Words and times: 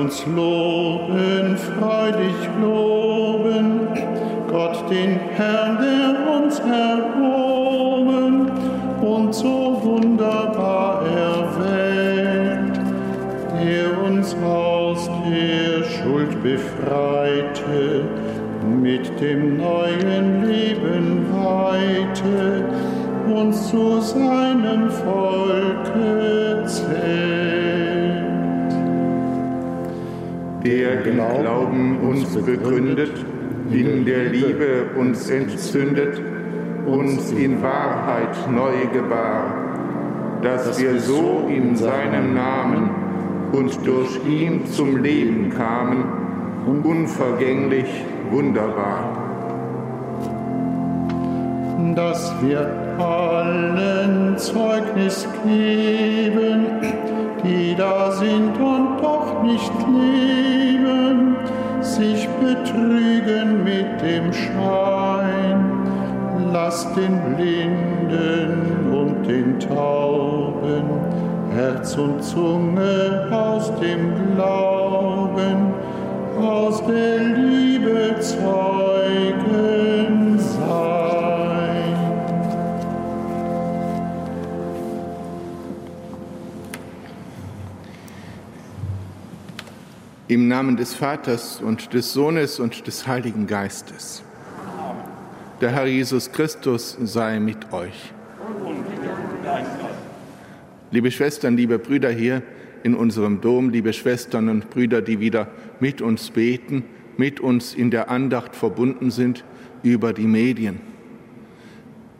Uns 0.00 0.26
loben, 0.26 1.56
freudig 1.56 2.34
loben, 2.60 3.88
Gott 4.50 4.90
den 4.90 5.20
Herrn, 5.36 5.78
der 5.78 6.16
uns 6.36 6.58
erhoben 6.58 8.50
und 9.00 9.32
so 9.32 9.80
wunderbar 9.84 11.04
erwählt, 11.06 12.80
der 13.62 14.02
uns 14.04 14.34
aus 14.44 15.08
der 15.30 15.84
Schuld 15.84 16.42
befreite, 16.42 18.04
mit 18.82 19.20
dem 19.20 19.58
neuen 19.58 20.44
Leben 20.48 21.26
weihte, 21.32 22.64
uns 23.32 23.70
zu 23.70 24.00
seinem 24.00 24.90
Volke 24.90 26.64
zählt. 26.66 27.33
Der 30.64 31.04
im 31.04 31.16
Glauben 31.16 31.98
uns 32.00 32.34
begründet, 32.36 33.12
in 33.70 34.06
der 34.06 34.30
Liebe 34.30 34.86
uns 34.96 35.28
entzündet, 35.28 36.22
uns 36.86 37.32
in 37.32 37.62
Wahrheit 37.62 38.34
neu 38.50 38.86
gebar, 38.90 40.38
dass 40.42 40.80
wir 40.80 40.98
so 41.00 41.46
in 41.48 41.76
seinem 41.76 42.34
Namen 42.34 42.88
und 43.52 43.86
durch 43.86 44.18
ihn 44.26 44.66
zum 44.66 45.02
Leben 45.02 45.50
kamen, 45.50 46.04
unvergänglich, 46.82 47.88
wunderbar. 48.30 49.20
Dass 51.94 52.32
wir 52.42 52.70
allen 52.98 54.38
Zeugnis 54.38 55.28
geben, 55.44 56.66
die 57.44 57.74
da 57.76 58.10
sind 58.12 58.58
und 58.58 58.98
doch 59.02 59.42
nicht 59.42 59.72
leben, 59.86 61.36
sich 61.80 62.28
betrügen 62.40 63.62
mit 63.64 64.00
dem 64.00 64.32
Schein. 64.32 65.70
Lass 66.52 66.92
den 66.94 67.34
Blinden 67.34 68.92
und 68.92 69.26
den 69.26 69.58
Tauben 69.60 70.84
Herz 71.54 71.96
und 71.96 72.22
Zunge 72.22 73.28
aus 73.30 73.72
dem 73.80 74.34
Glauben, 74.34 75.72
aus 76.40 76.82
der 76.84 77.18
Liebe 77.18 78.16
Zeugen 78.18 79.73
Im 90.26 90.48
Namen 90.48 90.78
des 90.78 90.94
Vaters 90.94 91.60
und 91.60 91.92
des 91.92 92.14
Sohnes 92.14 92.58
und 92.58 92.86
des 92.86 93.06
Heiligen 93.06 93.46
Geistes. 93.46 94.22
Der 95.60 95.70
Herr 95.70 95.84
Jesus 95.84 96.32
Christus 96.32 96.96
sei 97.02 97.38
mit 97.40 97.74
euch. 97.74 98.14
Liebe 100.90 101.10
Schwestern, 101.10 101.58
liebe 101.58 101.78
Brüder 101.78 102.08
hier 102.08 102.42
in 102.84 102.94
unserem 102.94 103.42
Dom, 103.42 103.68
liebe 103.68 103.92
Schwestern 103.92 104.48
und 104.48 104.70
Brüder, 104.70 105.02
die 105.02 105.20
wieder 105.20 105.48
mit 105.78 106.00
uns 106.00 106.30
beten, 106.30 106.84
mit 107.18 107.40
uns 107.40 107.74
in 107.74 107.90
der 107.90 108.08
Andacht 108.08 108.56
verbunden 108.56 109.10
sind 109.10 109.44
über 109.82 110.14
die 110.14 110.26
Medien. 110.26 110.80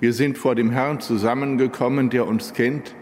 Wir 0.01 0.13
sind 0.13 0.37
vor 0.37 0.55
dem 0.55 0.71
Herrn 0.71 1.01
zusammengekommen, 1.01 2.11
der 2.11 2.27
uns 2.27 2.53
kennt, 2.53 2.95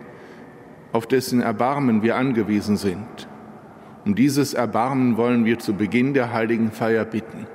auf 0.93 1.09
dessen 1.09 1.41
Erbarmen 1.41 2.05
wir 2.05 2.15
angewiesen 2.15 2.77
sind. 2.77 3.27
Um 4.05 4.15
dieses 4.15 4.55
Erbarmen 4.55 5.17
wollen 5.17 5.45
wir 5.45 5.59
zu 5.59 5.75
Beginn 5.75 6.15
der 6.15 6.33
heiligen 6.33 6.73
Feier 6.73 7.05
bitten. 7.05 7.47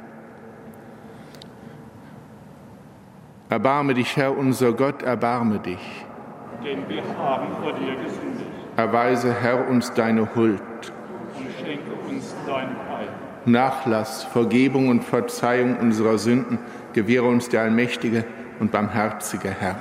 Erbarme 3.49 3.93
dich, 3.93 4.15
Herr 4.15 4.37
unser 4.37 4.73
Gott, 4.73 5.03
erbarme 5.03 5.59
dich. 5.59 6.05
Denn 6.63 6.87
wir 6.89 7.03
haben 7.17 7.47
vor 7.61 7.73
dir 7.73 7.95
gesündigt 7.95 8.47
Erweise, 8.77 9.33
Herr, 9.33 9.67
uns 9.67 9.91
deine 9.93 10.35
Huld, 10.35 10.61
und 10.61 11.47
schenke 11.59 11.91
uns 12.07 12.35
dein 12.45 12.67
Heil. 12.67 13.07
Nachlass, 13.45 14.23
Vergebung 14.23 14.89
und 14.89 15.03
Verzeihung 15.03 15.77
unserer 15.77 16.19
Sünden 16.19 16.59
gewähre 16.93 17.25
uns 17.25 17.49
der 17.49 17.61
allmächtige 17.61 18.23
und 18.59 18.71
barmherzige 18.71 19.49
Herr. 19.49 19.77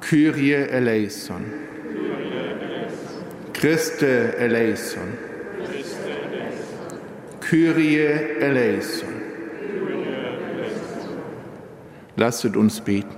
Kyrie 0.00 0.52
eleison. 0.52 1.44
Christe 3.58 4.38
eleison. 4.38 5.18
Kyrie 7.40 8.06
eleison. 8.38 9.08
Lasset 12.14 12.56
uns 12.56 12.80
beten. 12.80 13.16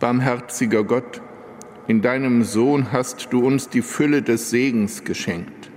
Barmherziger 0.00 0.82
Gott, 0.82 1.22
in 1.86 2.02
deinem 2.02 2.42
Sohn 2.42 2.90
hast 2.90 3.32
du 3.32 3.46
uns 3.46 3.68
die 3.68 3.82
Fülle 3.82 4.22
des 4.22 4.50
Segens 4.50 5.04
geschenkt. 5.04 5.70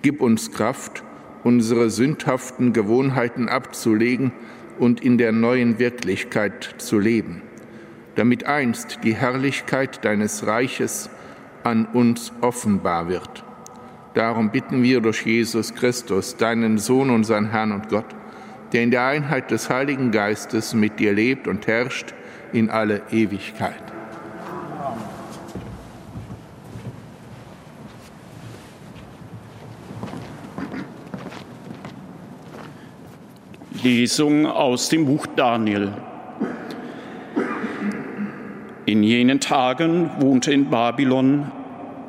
Gib 0.00 0.22
uns 0.22 0.52
Kraft, 0.52 1.02
unsere 1.42 1.90
sündhaften 1.90 2.72
Gewohnheiten 2.72 3.50
abzulegen 3.50 4.32
und 4.78 5.02
in 5.02 5.18
der 5.18 5.32
neuen 5.32 5.78
Wirklichkeit 5.78 6.74
zu 6.78 6.98
leben, 6.98 7.42
damit 8.16 8.46
einst 8.46 8.98
die 9.02 9.14
Herrlichkeit 9.14 10.04
deines 10.04 10.46
Reiches 10.46 11.10
an 11.62 11.86
uns 11.86 12.32
offenbar 12.40 13.08
wird. 13.08 13.44
Darum 14.14 14.50
bitten 14.50 14.82
wir 14.82 15.00
durch 15.00 15.24
Jesus 15.26 15.74
Christus, 15.74 16.36
deinen 16.36 16.78
Sohn, 16.78 17.10
unseren 17.10 17.50
Herrn 17.50 17.72
und 17.72 17.88
Gott, 17.88 18.06
der 18.72 18.82
in 18.82 18.90
der 18.90 19.06
Einheit 19.06 19.50
des 19.50 19.70
Heiligen 19.70 20.10
Geistes 20.10 20.74
mit 20.74 20.98
dir 21.00 21.12
lebt 21.12 21.48
und 21.48 21.66
herrscht 21.66 22.14
in 22.52 22.70
alle 22.70 23.02
Ewigkeit. 23.10 23.93
Lesung 33.84 34.46
aus 34.46 34.88
dem 34.88 35.04
Buch 35.04 35.26
Daniel. 35.36 35.92
In 38.86 39.02
jenen 39.02 39.40
Tagen 39.40 40.10
wohnte 40.20 40.54
in 40.54 40.70
Babylon 40.70 41.52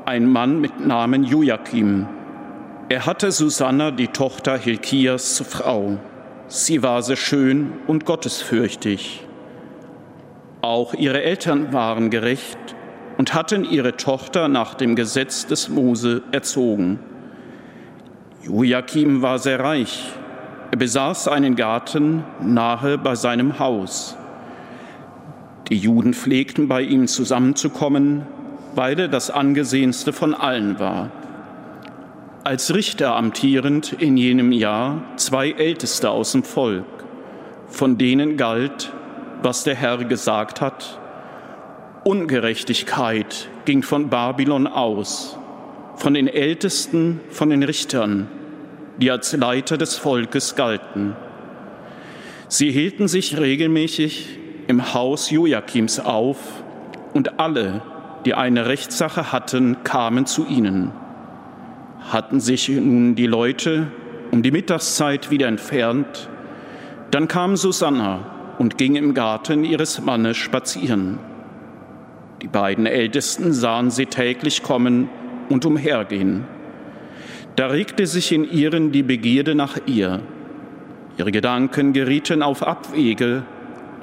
ein 0.06 0.26
Mann 0.26 0.62
mit 0.62 0.86
Namen 0.88 1.26
Joachim. 1.26 2.08
Er 2.88 3.06
hatte 3.06 3.30
Susanna, 3.30 3.92
die 3.92 4.08
Tochter 4.08 4.58
Hilkias, 4.58 5.36
zur 5.36 5.48
Frau. 5.48 5.98
Sie 6.48 6.82
war 6.82 7.02
sehr 7.02 7.18
schön 7.18 7.74
und 7.88 8.06
gottesfürchtig. 8.06 9.28
Auch 10.62 10.94
ihre 10.94 11.24
Eltern 11.24 11.74
waren 11.74 12.10
gerecht 12.10 12.58
und 13.18 13.34
hatten 13.34 13.66
ihre 13.66 13.98
Tochter 13.98 14.48
nach 14.48 14.76
dem 14.76 14.96
Gesetz 14.96 15.46
des 15.46 15.68
Mose 15.68 16.24
erzogen. 16.32 17.00
Joachim 18.44 19.22
war 19.22 19.40
sehr 19.40 19.60
reich. 19.60 20.14
Er 20.76 20.80
besaß 20.80 21.30
einen 21.30 21.56
Garten 21.56 22.26
nahe 22.42 22.98
bei 22.98 23.16
seinem 23.16 23.60
Haus. 23.60 24.18
Die 25.70 25.78
Juden 25.78 26.14
pflegten 26.14 26.68
bei 26.68 26.82
ihm 26.82 27.08
zusammenzukommen, 27.08 28.24
weil 28.76 29.00
er 29.00 29.08
das 29.08 29.32
angesehenste 29.32 30.12
von 30.12 30.34
allen 30.34 30.78
war. 30.78 31.12
Als 32.44 32.74
Richter 32.74 33.16
amtierend 33.16 33.94
in 33.94 34.18
jenem 34.18 34.52
Jahr 34.52 35.02
zwei 35.16 35.52
Älteste 35.52 36.10
aus 36.10 36.34
dem 36.34 36.44
Volk, 36.44 36.84
von 37.70 37.98
denen 37.98 38.36
galt, 38.36 38.92
was 39.42 39.64
der 39.64 39.76
Herr 39.76 40.04
gesagt 40.04 40.60
hat. 40.60 41.00
Ungerechtigkeit 42.04 43.48
ging 43.64 43.82
von 43.82 44.10
Babylon 44.10 44.68
aus, 44.68 45.38
von 45.96 46.16
den 46.16 46.28
Ältesten, 46.28 47.22
von 47.30 47.50
den 47.50 47.64
Richtern, 47.64 48.28
die 48.98 49.12
als 49.12 49.34
Leiter 49.34 49.78
des 49.78 49.98
Volkes 49.98 50.56
galten. 50.56 51.16
Sie 52.48 52.72
hielten 52.72 53.08
sich 53.08 53.38
regelmäßig 53.38 54.40
im 54.68 54.94
Haus 54.94 55.30
Joachims 55.30 56.00
auf 56.00 56.38
und 57.14 57.40
alle, 57.40 57.82
die 58.26 58.34
eine 58.34 58.66
Rechtssache 58.68 59.32
hatten, 59.32 59.78
kamen 59.84 60.26
zu 60.26 60.46
ihnen. 60.48 60.92
Hatten 62.12 62.40
sich 62.40 62.70
nun 62.70 63.16
die 63.16 63.28
Leute 63.28 63.88
um 64.32 64.44
die 64.44 64.52
Mittagszeit 64.52 65.32
wieder 65.32 65.48
entfernt, 65.48 66.30
dann 67.12 67.28
kam 67.28 67.56
Susanna 67.56 68.56
und 68.60 68.78
ging 68.78 68.96
im 68.96 69.14
Garten 69.14 69.64
ihres 69.64 70.02
Mannes 70.02 70.38
spazieren. 70.38 71.20
Die 72.42 72.48
beiden 72.48 72.86
Ältesten 72.86 73.54
sahen 73.54 73.92
sie 73.92 74.08
täglich 74.08 74.64
kommen 74.64 75.10
und 75.50 75.66
umhergehen. 75.66 76.46
Da 77.56 77.68
regte 77.68 78.06
sich 78.06 78.32
in 78.32 78.50
ihren 78.50 78.92
die 78.92 79.04
Begierde 79.04 79.56
nach 79.56 79.78
ihr. 79.86 80.22
Ihre 81.18 81.32
Gedanken 81.32 81.94
gerieten 81.94 82.42
auf 82.42 82.64
Abwege 82.64 83.44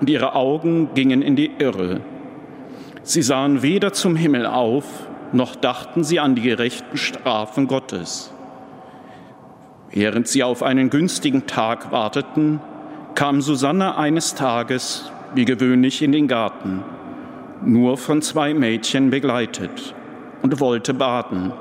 und 0.01 0.09
ihre 0.09 0.35
Augen 0.35 0.95
gingen 0.95 1.21
in 1.21 1.37
die 1.37 1.51
Irre. 1.59 2.01
Sie 3.03 3.21
sahen 3.21 3.63
weder 3.63 3.93
zum 3.93 4.17
Himmel 4.17 4.47
auf, 4.47 5.07
noch 5.33 5.55
dachten 5.55 6.05
sie 6.05 6.21
an 6.21 6.35
die 6.35 6.43
gerechten 6.43 6.97
Strafen 6.97 7.67
Gottes. 7.67 8.33
Während 9.91 10.29
sie 10.29 10.43
auf 10.43 10.63
einen 10.63 10.89
günstigen 10.89 11.47
Tag 11.47 11.93
warteten, 11.93 12.61
kam 13.15 13.43
Susanne 13.43 13.99
eines 13.99 14.35
Tages 14.35 15.13
wie 15.35 15.45
gewöhnlich 15.45 16.01
in 16.01 16.13
den 16.13 16.29
Garten, 16.29 16.83
nur 17.65 17.99
von 17.99 18.23
zwei 18.23 18.55
Mädchen 18.55 19.11
begleitet, 19.11 19.95
und 20.41 20.61
wollte 20.61 20.95
baden, 20.95 21.53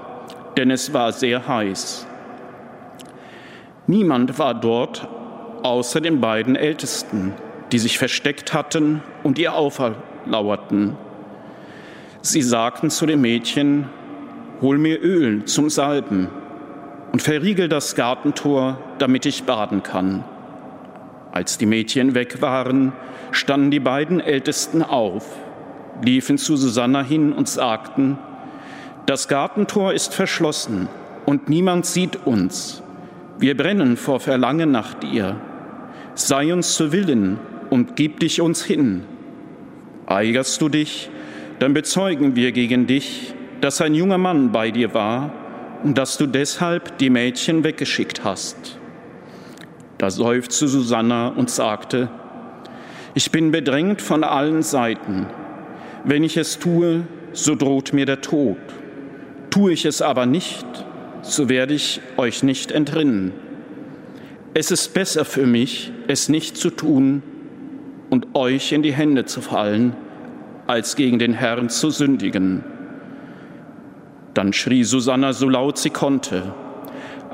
denn 0.58 0.72
es 0.72 0.94
war 0.94 1.12
sehr 1.12 1.48
heiß. 1.48 2.08
Niemand 3.88 4.38
war 4.40 4.54
dort 4.54 5.08
außer 5.64 6.02
den 6.02 6.22
beiden 6.22 6.56
Ältesten, 6.56 7.34
die 7.72 7.80
sich 7.80 7.98
versteckt 7.98 8.54
hatten 8.54 9.02
und 9.24 9.40
ihr 9.40 9.54
auflauerten. 9.54 10.96
Sie 12.22 12.42
sagten 12.42 12.90
zu 12.90 13.06
dem 13.06 13.22
Mädchen, 13.22 13.90
hol 14.62 14.78
mir 14.78 15.02
Öl 15.02 15.46
zum 15.46 15.70
Salben 15.70 16.30
und 17.12 17.22
verriegel 17.22 17.68
das 17.68 17.96
Gartentor, 17.96 18.78
damit 19.00 19.26
ich 19.26 19.44
baden 19.44 19.84
kann. 19.84 20.24
Als 21.32 21.58
die 21.58 21.66
Mädchen 21.66 22.14
weg 22.14 22.42
waren, 22.42 22.94
standen 23.32 23.72
die 23.72 23.80
beiden 23.80 24.20
Ältesten 24.20 24.84
auf, 24.84 25.26
liefen 26.04 26.38
zu 26.38 26.58
Susanna 26.58 27.02
hin 27.02 27.34
und 27.34 27.48
sagten, 27.48 28.18
das 29.06 29.28
Gartentor 29.28 29.94
ist 29.94 30.14
verschlossen 30.14 30.88
und 31.26 31.50
niemand 31.50 31.86
sieht 31.86 32.26
uns. 32.26 32.84
Wir 33.40 33.58
brennen 33.58 33.98
vor 33.98 34.20
Verlangen 34.20 34.72
nach 34.72 34.94
dir. 34.94 35.38
Sei 36.14 36.54
uns 36.54 36.76
zu 36.76 36.92
Willen 36.92 37.40
und 37.70 37.96
gib 37.96 38.20
dich 38.20 38.42
uns 38.42 38.64
hin. 38.64 39.04
Eigerst 40.06 40.62
du 40.62 40.70
dich, 40.70 41.10
dann 41.60 41.74
bezeugen 41.74 42.36
wir 42.36 42.52
gegen 42.52 42.86
dich, 42.86 43.34
dass 43.62 43.82
ein 43.82 43.96
junger 43.96 44.18
Mann 44.18 44.52
bei 44.52 44.72
dir 44.72 44.94
war 44.94 45.32
und 45.84 45.98
dass 45.98 46.18
du 46.18 46.28
deshalb 46.28 46.98
die 47.00 47.10
Mädchen 47.10 47.64
weggeschickt 47.64 48.24
hast. 48.24 48.78
Da 49.98 50.10
seufzte 50.10 50.68
Susanna 50.68 51.30
und 51.30 51.50
sagte, 51.50 52.10
ich 53.14 53.32
bin 53.32 53.52
bedrängt 53.52 54.02
von 54.02 54.24
allen 54.24 54.64
Seiten. 54.64 55.28
Wenn 56.04 56.24
ich 56.24 56.38
es 56.38 56.60
tue, 56.60 57.06
so 57.34 57.56
droht 57.56 57.94
mir 57.94 58.06
der 58.06 58.22
Tod. 58.22 58.58
Tue 59.52 59.74
ich 59.74 59.84
es 59.84 60.02
aber 60.02 60.26
nicht, 60.26 60.66
so 61.24 61.50
werde 61.50 61.74
ich 61.74 62.00
euch 62.16 62.42
nicht 62.42 62.72
entrinnen. 62.72 63.34
Es 64.54 64.72
ist 64.72 64.94
besser 64.94 65.26
für 65.26 65.46
mich, 65.46 65.92
es 66.08 66.30
nicht 66.30 66.56
zu 66.56 66.70
tun 66.70 67.22
und 68.10 68.34
euch 68.34 68.72
in 68.72 68.82
die 68.82 68.94
Hände 68.94 69.26
zu 69.26 69.42
fallen, 69.42 69.94
als 70.68 70.96
gegen 70.96 71.20
den 71.20 71.34
Herrn 71.34 71.70
zu 71.70 71.90
sündigen. 71.90 72.64
Dann 74.34 74.54
schrie 74.54 74.86
Susanna 74.86 75.34
so 75.34 75.50
laut 75.50 75.78
sie 75.78 75.90
konnte, 75.90 76.54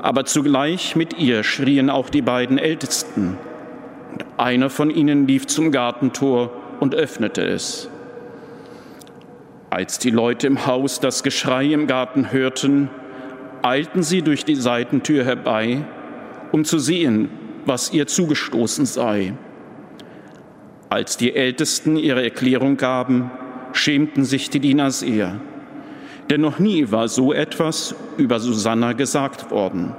aber 0.02 0.24
zugleich 0.24 0.96
mit 0.96 1.20
ihr 1.20 1.44
schrien 1.44 1.88
auch 1.88 2.10
die 2.10 2.22
beiden 2.22 2.58
Ältesten. 2.58 3.38
Und 4.12 4.24
einer 4.38 4.70
von 4.70 4.90
ihnen 4.90 5.28
lief 5.28 5.46
zum 5.46 5.70
Gartentor 5.70 6.50
und 6.80 6.96
öffnete 6.96 7.42
es. 7.46 7.88
Als 9.70 9.98
die 9.98 10.10
Leute 10.10 10.46
im 10.46 10.66
Haus 10.66 10.98
das 10.98 11.22
Geschrei 11.22 11.66
im 11.66 11.86
Garten 11.86 12.32
hörten, 12.32 12.88
eilten 13.62 14.02
sie 14.02 14.22
durch 14.22 14.44
die 14.44 14.54
Seitentür 14.54 15.24
herbei, 15.24 15.84
um 16.52 16.64
zu 16.64 16.78
sehen, 16.78 17.28
was 17.66 17.92
ihr 17.92 18.06
zugestoßen 18.06 18.86
sei. 18.86 19.34
Als 20.88 21.18
die 21.18 21.36
Ältesten 21.36 21.98
ihre 21.98 22.22
Erklärung 22.22 22.78
gaben, 22.78 23.30
schämten 23.72 24.24
sich 24.24 24.48
die 24.48 24.60
Diener 24.60 24.90
sehr, 24.90 25.38
denn 26.30 26.40
noch 26.40 26.58
nie 26.58 26.90
war 26.90 27.08
so 27.08 27.34
etwas 27.34 27.94
über 28.16 28.40
Susanna 28.40 28.94
gesagt 28.94 29.50
worden. 29.50 29.94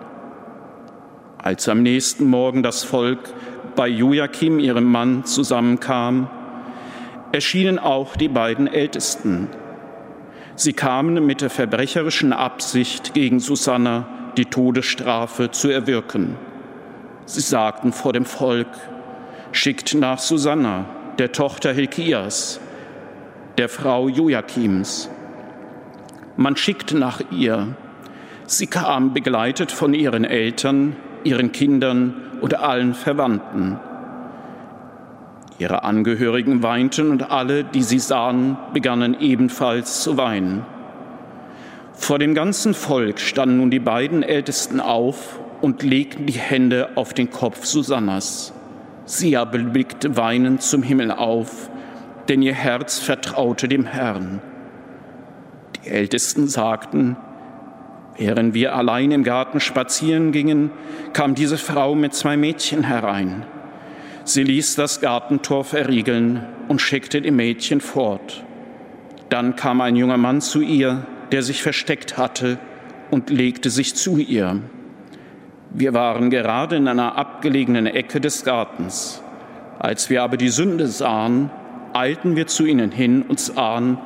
Als 1.38 1.70
am 1.70 1.84
nächsten 1.84 2.26
Morgen 2.28 2.64
das 2.64 2.84
Volk 2.84 3.20
bei 3.76 3.88
Joachim, 3.88 4.60
ihrem 4.60 4.86
Mann, 4.86 5.26
zusammenkam, 5.26 6.28
erschienen 7.32 7.80
auch 7.80 8.16
die 8.16 8.28
beiden 8.28 8.68
Ältesten. 8.68 9.48
Sie 10.56 10.74
kamen 10.74 11.26
mit 11.26 11.42
der 11.42 11.50
verbrecherischen 11.50 12.34
Absicht, 12.34 13.14
gegen 13.14 13.40
Susanna 13.40 14.08
die 14.38 14.46
Todesstrafe 14.46 15.52
zu 15.52 15.70
erwirken. 15.70 16.36
Sie 17.26 17.42
sagten 17.42 17.94
vor 17.94 18.14
dem 18.14 18.26
Volk, 18.26 18.68
schickt 19.52 19.94
nach 19.94 20.20
Susanna, 20.20 20.86
der 21.18 21.32
Tochter 21.32 21.74
Hilkias, 21.74 22.60
der 23.58 23.70
Frau 23.70 24.08
Joachims. 24.08 25.10
Man 26.38 26.56
schickt 26.56 26.94
nach 26.94 27.22
ihr. 27.32 27.76
Sie 28.46 28.68
kam 28.68 29.14
begleitet 29.14 29.72
von 29.72 29.94
ihren 29.94 30.24
Eltern, 30.24 30.96
ihren 31.24 31.52
Kindern 31.52 32.16
und 32.42 32.56
allen 32.56 32.94
Verwandten. 32.94 33.80
Ihre 35.60 35.84
Angehörigen 35.84 36.64
weinten 36.64 37.12
und 37.12 37.30
alle, 37.30 37.66
die 37.66 37.84
sie 37.84 38.00
sahen, 38.00 38.58
begannen 38.74 39.18
ebenfalls 39.20 40.02
zu 40.02 40.16
weinen. 40.16 40.66
Vor 41.94 42.18
dem 42.18 42.34
ganzen 42.34 42.74
Volk 42.74 43.20
standen 43.20 43.58
nun 43.58 43.70
die 43.70 43.80
beiden 43.80 44.24
Ältesten 44.24 44.80
auf 44.80 45.38
und 45.62 45.84
legten 45.84 46.26
die 46.26 46.40
Hände 46.40 46.92
auf 46.96 47.14
den 47.14 47.30
Kopf 47.30 47.66
Susannas. 47.66 48.54
Sie 49.04 49.36
aber 49.36 49.58
blickte 49.58 50.16
weinend 50.16 50.62
zum 50.62 50.82
Himmel 50.82 51.12
auf, 51.12 51.70
denn 52.30 52.42
ihr 52.42 52.54
Herz 52.54 53.00
vertraute 53.00 53.68
dem 53.68 53.86
Herrn. 53.86 54.42
Die 55.84 55.90
Ältesten 55.90 56.48
sagten, 56.48 57.18
während 58.18 58.54
wir 58.54 58.76
allein 58.76 59.12
im 59.12 59.24
Garten 59.24 59.60
spazieren 59.60 60.32
gingen, 60.32 60.72
kam 61.12 61.36
diese 61.36 61.58
Frau 61.58 61.96
mit 61.96 62.14
zwei 62.14 62.38
Mädchen 62.38 62.84
herein. 62.84 63.46
Sie 64.30 64.44
ließ 64.44 64.76
das 64.76 65.02
Gartentor 65.02 65.64
verriegeln 65.64 66.46
und 66.68 66.80
schickte 66.84 67.20
die 67.20 67.32
Mädchen 67.32 67.82
fort. 67.82 68.44
Dann 69.30 69.56
kam 69.56 69.82
ein 69.82 69.96
junger 69.96 70.18
Mann 70.18 70.40
zu 70.40 70.62
ihr, 70.62 71.08
der 71.32 71.42
sich 71.42 71.64
versteckt 71.64 72.20
hatte, 72.20 72.60
und 73.10 73.32
legte 73.32 73.72
sich 73.72 73.96
zu 73.96 74.18
ihr. 74.18 74.62
Wir 75.72 75.96
waren 75.96 76.30
gerade 76.30 76.76
in 76.76 76.88
einer 76.88 77.18
abgelegenen 77.18 77.88
Ecke 77.88 78.22
des 78.22 78.46
Gartens. 78.46 79.24
Als 79.80 80.12
wir 80.12 80.22
aber 80.22 80.38
die 80.38 80.50
Sünde 80.50 80.86
sahen, 80.86 81.50
eilten 81.94 82.36
wir 82.36 82.46
zu 82.46 82.68
ihnen 82.68 82.92
hin 82.92 83.24
und 83.24 83.40
sahen, 83.40 83.98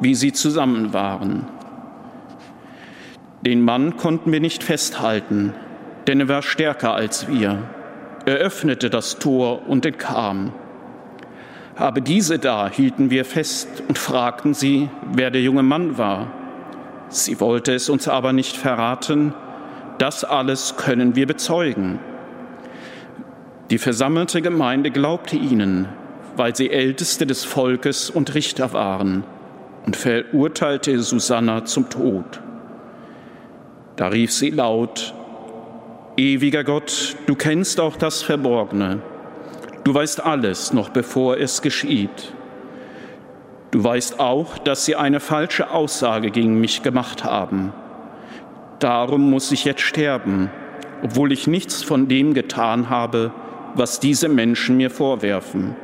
wie 0.00 0.16
sie 0.16 0.32
zusammen 0.32 0.92
waren. 0.92 1.46
Den 3.42 3.62
Mann 3.62 3.96
konnten 3.96 4.32
wir 4.32 4.40
nicht 4.40 4.64
festhalten, 4.64 5.54
denn 6.08 6.18
er 6.18 6.28
war 6.28 6.42
stärker 6.42 6.92
als 6.92 7.28
wir. 7.28 7.62
Er 8.26 8.36
öffnete 8.36 8.90
das 8.90 9.18
Tor 9.18 9.68
und 9.68 9.86
entkam. 9.86 10.52
Aber 11.76 12.00
diese 12.00 12.38
da 12.38 12.68
hielten 12.68 13.10
wir 13.10 13.24
fest 13.24 13.82
und 13.88 13.96
fragten 13.96 14.52
sie, 14.52 14.90
wer 15.12 15.30
der 15.30 15.40
junge 15.40 15.62
Mann 15.62 15.96
war. 15.96 16.26
Sie 17.08 17.40
wollte 17.40 17.72
es 17.72 17.88
uns 17.88 18.06
aber 18.06 18.32
nicht 18.32 18.56
verraten, 18.56 19.34
das 19.98 20.24
alles 20.24 20.76
können 20.76 21.16
wir 21.16 21.26
bezeugen. 21.26 21.98
Die 23.70 23.78
versammelte 23.78 24.42
Gemeinde 24.42 24.90
glaubte 24.90 25.36
ihnen, 25.36 25.88
weil 26.36 26.54
sie 26.54 26.70
Älteste 26.70 27.26
des 27.26 27.44
Volkes 27.44 28.10
und 28.10 28.34
Richter 28.34 28.72
waren, 28.72 29.24
und 29.86 29.96
verurteilte 29.96 30.98
Susanna 31.00 31.64
zum 31.64 31.88
Tod. 31.88 32.42
Da 33.96 34.08
rief 34.08 34.32
sie 34.32 34.50
laut, 34.50 35.14
Ewiger 36.16 36.64
Gott, 36.64 37.16
du 37.26 37.34
kennst 37.34 37.80
auch 37.80 37.96
das 37.96 38.22
Verborgene. 38.22 39.00
Du 39.84 39.94
weißt 39.94 40.24
alles, 40.24 40.72
noch 40.72 40.90
bevor 40.90 41.38
es 41.38 41.62
geschieht. 41.62 42.32
Du 43.70 43.82
weißt 43.82 44.18
auch, 44.18 44.58
dass 44.58 44.84
sie 44.84 44.96
eine 44.96 45.20
falsche 45.20 45.70
Aussage 45.70 46.30
gegen 46.30 46.60
mich 46.60 46.82
gemacht 46.82 47.24
haben. 47.24 47.72
Darum 48.80 49.30
muss 49.30 49.52
ich 49.52 49.64
jetzt 49.64 49.82
sterben, 49.82 50.50
obwohl 51.02 51.32
ich 51.32 51.46
nichts 51.46 51.82
von 51.82 52.08
dem 52.08 52.34
getan 52.34 52.90
habe, 52.90 53.32
was 53.74 54.00
diese 54.00 54.28
Menschen 54.28 54.76
mir 54.76 54.90
vorwerfen. 54.90 55.76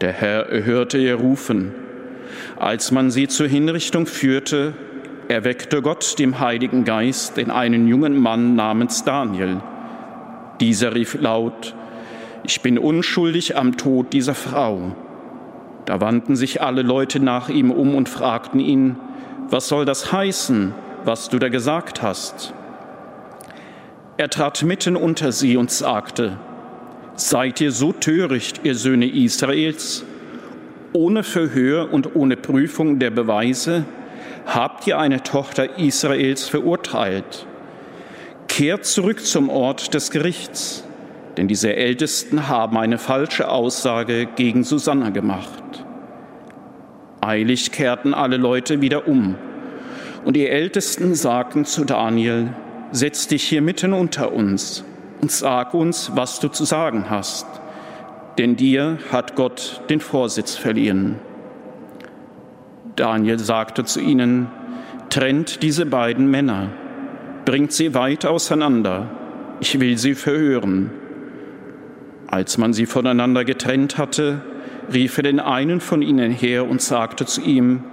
Der 0.00 0.12
Herr 0.12 0.48
erhörte 0.48 0.98
ihr 0.98 1.16
Rufen. 1.16 1.74
Als 2.56 2.90
man 2.90 3.10
sie 3.10 3.28
zur 3.28 3.46
Hinrichtung 3.46 4.06
führte, 4.06 4.72
erweckte 5.28 5.82
Gott 5.82 6.18
dem 6.18 6.40
Heiligen 6.40 6.84
Geist 6.84 7.38
in 7.38 7.50
einen 7.50 7.88
jungen 7.88 8.16
Mann 8.16 8.54
namens 8.54 9.04
Daniel. 9.04 9.60
Dieser 10.60 10.94
rief 10.94 11.14
laut, 11.20 11.74
ich 12.44 12.60
bin 12.60 12.78
unschuldig 12.78 13.56
am 13.56 13.76
Tod 13.76 14.12
dieser 14.12 14.34
Frau. 14.34 14.94
Da 15.86 16.00
wandten 16.00 16.36
sich 16.36 16.62
alle 16.62 16.82
Leute 16.82 17.20
nach 17.20 17.48
ihm 17.48 17.70
um 17.70 17.94
und 17.94 18.08
fragten 18.08 18.60
ihn, 18.60 18.96
was 19.48 19.68
soll 19.68 19.84
das 19.84 20.12
heißen? 20.12 20.74
was 21.06 21.28
du 21.28 21.38
da 21.38 21.50
gesagt 21.50 22.00
hast. 22.00 22.54
Er 24.16 24.30
trat 24.30 24.62
mitten 24.62 24.96
unter 24.96 25.32
sie 25.32 25.58
und 25.58 25.70
sagte, 25.70 26.38
Seid 27.16 27.60
ihr 27.60 27.70
so 27.70 27.92
töricht, 27.92 28.60
ihr 28.64 28.74
Söhne 28.74 29.06
Israels? 29.06 30.04
ohne 30.94 31.24
Verhör 31.24 31.92
und 31.92 32.14
ohne 32.14 32.36
Prüfung 32.36 33.00
der 33.00 33.10
Beweise 33.10 33.84
habt 34.46 34.86
ihr 34.86 34.98
eine 34.98 35.22
Tochter 35.22 35.78
Israels 35.78 36.48
verurteilt. 36.48 37.46
Kehrt 38.48 38.84
zurück 38.84 39.24
zum 39.24 39.48
Ort 39.48 39.94
des 39.94 40.10
Gerichts, 40.10 40.84
denn 41.36 41.48
diese 41.48 41.74
Ältesten 41.74 42.48
haben 42.48 42.76
eine 42.76 42.98
falsche 42.98 43.48
Aussage 43.48 44.26
gegen 44.26 44.64
Susanna 44.64 45.10
gemacht. 45.10 45.62
Eilig 47.20 47.72
kehrten 47.72 48.14
alle 48.14 48.36
Leute 48.36 48.80
wieder 48.80 49.08
um, 49.08 49.36
und 50.24 50.36
die 50.36 50.48
Ältesten 50.48 51.14
sagten 51.14 51.64
zu 51.64 51.84
Daniel, 51.84 52.50
setz 52.92 53.26
dich 53.26 53.42
hier 53.44 53.62
mitten 53.62 53.92
unter 53.92 54.32
uns 54.32 54.84
und 55.20 55.32
sag 55.32 55.74
uns, 55.74 56.12
was 56.14 56.38
du 56.40 56.48
zu 56.48 56.64
sagen 56.64 57.10
hast, 57.10 57.46
denn 58.38 58.56
dir 58.56 58.98
hat 59.10 59.36
Gott 59.36 59.82
den 59.90 60.00
Vorsitz 60.00 60.54
verliehen. 60.54 61.16
Daniel 62.96 63.38
sagte 63.38 63.84
zu 63.84 64.00
ihnen, 64.00 64.48
trennt 65.10 65.62
diese 65.62 65.86
beiden 65.86 66.30
Männer, 66.30 66.70
bringt 67.44 67.72
sie 67.72 67.94
weit 67.94 68.24
auseinander, 68.26 69.10
ich 69.60 69.78
will 69.80 69.98
sie 69.98 70.14
verhören. 70.14 70.90
Als 72.26 72.58
man 72.58 72.72
sie 72.72 72.86
voneinander 72.86 73.44
getrennt 73.44 73.98
hatte, 73.98 74.42
rief 74.92 75.16
er 75.16 75.22
den 75.22 75.40
einen 75.40 75.80
von 75.80 76.02
ihnen 76.02 76.30
her 76.30 76.68
und 76.68 76.82
sagte 76.82 77.26
zu 77.26 77.40
ihm, 77.40 77.84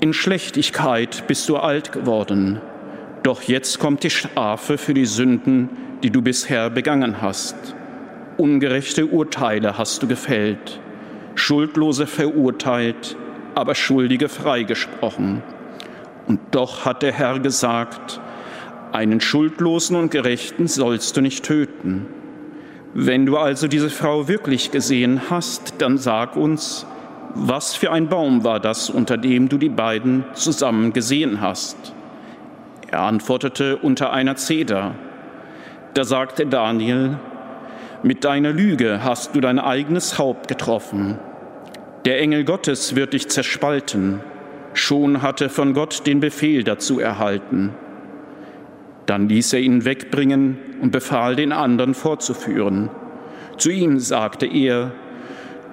In 0.00 0.12
Schlechtigkeit 0.12 1.24
bist 1.26 1.48
du 1.48 1.56
alt 1.56 1.92
geworden, 1.92 2.60
doch 3.22 3.42
jetzt 3.42 3.78
kommt 3.78 4.02
die 4.02 4.10
Strafe 4.10 4.78
für 4.78 4.94
die 4.94 5.06
Sünden, 5.06 5.68
die 6.02 6.10
du 6.10 6.22
bisher 6.22 6.70
begangen 6.70 7.22
hast. 7.22 7.76
Ungerechte 8.36 9.06
Urteile 9.06 9.78
hast 9.78 10.02
du 10.02 10.08
gefällt, 10.08 10.80
Schuldlose 11.34 12.06
verurteilt, 12.06 13.16
aber 13.54 13.74
Schuldige 13.74 14.28
freigesprochen. 14.28 15.42
Und 16.26 16.40
doch 16.52 16.84
hat 16.84 17.02
der 17.02 17.12
Herr 17.12 17.38
gesagt, 17.38 18.20
einen 18.92 19.20
Schuldlosen 19.20 19.96
und 19.96 20.10
Gerechten 20.10 20.68
sollst 20.68 21.16
du 21.16 21.20
nicht 21.20 21.44
töten. 21.44 22.06
Wenn 22.94 23.24
du 23.24 23.38
also 23.38 23.68
diese 23.68 23.90
Frau 23.90 24.28
wirklich 24.28 24.70
gesehen 24.70 25.22
hast, 25.30 25.74
dann 25.78 25.96
sag 25.96 26.36
uns, 26.36 26.86
was 27.34 27.74
für 27.74 27.90
ein 27.90 28.08
Baum 28.08 28.44
war 28.44 28.60
das, 28.60 28.90
unter 28.90 29.16
dem 29.16 29.48
du 29.48 29.56
die 29.56 29.70
beiden 29.70 30.24
zusammen 30.34 30.92
gesehen 30.92 31.40
hast? 31.40 31.94
Er 32.90 33.00
antwortete, 33.00 33.78
unter 33.78 34.12
einer 34.12 34.36
Zeder. 34.36 34.94
Da 35.94 36.04
sagte 36.04 36.44
Daniel, 36.44 37.18
mit 38.02 38.24
deiner 38.24 38.52
Lüge 38.52 39.02
hast 39.02 39.34
du 39.34 39.40
dein 39.40 39.58
eigenes 39.58 40.18
Haupt 40.18 40.48
getroffen. 40.48 41.18
Der 42.04 42.20
Engel 42.20 42.44
Gottes 42.44 42.96
wird 42.96 43.12
dich 43.12 43.28
zerspalten. 43.28 44.20
Schon 44.74 45.22
hatte 45.22 45.48
von 45.48 45.72
Gott 45.72 46.04
den 46.06 46.18
Befehl 46.18 46.64
dazu 46.64 46.98
erhalten. 46.98 47.70
Dann 49.06 49.28
ließ 49.28 49.52
er 49.52 49.60
ihn 49.60 49.84
wegbringen 49.84 50.58
und 50.80 50.90
befahl 50.90 51.36
den 51.36 51.52
anderen 51.52 51.94
fortzuführen. 51.94 52.90
Zu 53.56 53.70
ihm 53.70 54.00
sagte 54.00 54.46
er, 54.46 54.92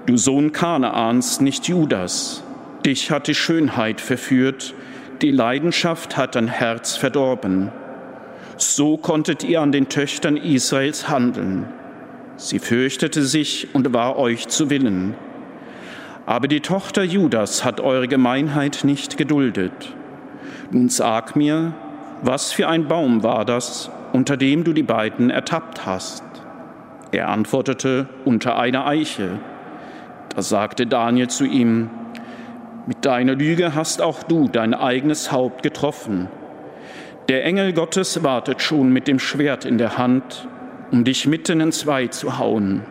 Du 0.05 0.17
Sohn 0.17 0.51
Kanaans, 0.51 1.41
nicht 1.41 1.67
Judas, 1.67 2.43
dich 2.85 3.09
hat 3.09 3.27
die 3.27 3.35
Schönheit 3.35 3.99
verführt, 3.99 4.73
die 5.21 5.31
Leidenschaft 5.31 6.15
hat 6.15 6.35
dein 6.35 6.47
Herz 6.47 6.95
verdorben. 6.95 7.71
So 8.57 8.97
konntet 8.97 9.43
ihr 9.43 9.61
an 9.61 9.71
den 9.71 9.89
Töchtern 9.89 10.37
Israels 10.37 11.09
handeln. 11.09 11.65
Sie 12.37 12.59
fürchtete 12.59 13.23
sich 13.23 13.69
und 13.73 13.93
war 13.93 14.17
euch 14.17 14.47
zu 14.47 14.69
Willen. 14.69 15.15
Aber 16.29 16.47
die 16.47 16.59
Tochter 16.59 17.01
Judas 17.01 17.65
hat 17.65 17.81
eure 17.81 18.07
Gemeinheit 18.07 18.81
nicht 18.83 19.17
geduldet. 19.17 19.95
Nun 20.69 20.87
sag 20.87 21.35
mir, 21.35 21.73
was 22.21 22.51
für 22.51 22.67
ein 22.67 22.87
Baum 22.87 23.23
war 23.23 23.45
das, 23.45 23.89
unter 24.13 24.37
dem 24.37 24.63
du 24.63 24.73
die 24.73 24.83
beiden 24.83 25.31
ertappt 25.31 25.87
hast? 25.87 26.23
Er 27.11 27.29
antwortete, 27.29 28.07
unter 28.25 28.59
einer 28.59 28.85
Eiche. 28.85 29.39
Da 30.35 30.43
sagte 30.43 30.85
Daniel 30.85 31.29
zu 31.29 31.45
ihm, 31.45 31.89
mit 32.85 33.07
deiner 33.07 33.33
Lüge 33.33 33.73
hast 33.73 33.99
auch 33.99 34.21
du 34.21 34.47
dein 34.47 34.75
eigenes 34.75 35.31
Haupt 35.31 35.63
getroffen. 35.63 36.27
Der 37.27 37.43
Engel 37.43 37.73
Gottes 37.73 38.21
wartet 38.21 38.61
schon 38.61 38.93
mit 38.93 39.07
dem 39.07 39.17
Schwert 39.17 39.65
in 39.65 39.79
der 39.79 39.97
Hand, 39.97 40.47
um 40.91 41.03
dich 41.03 41.25
mitten 41.25 41.59
in 41.59 41.71
zwei 41.71 42.05
zu 42.05 42.37
hauen 42.37 42.83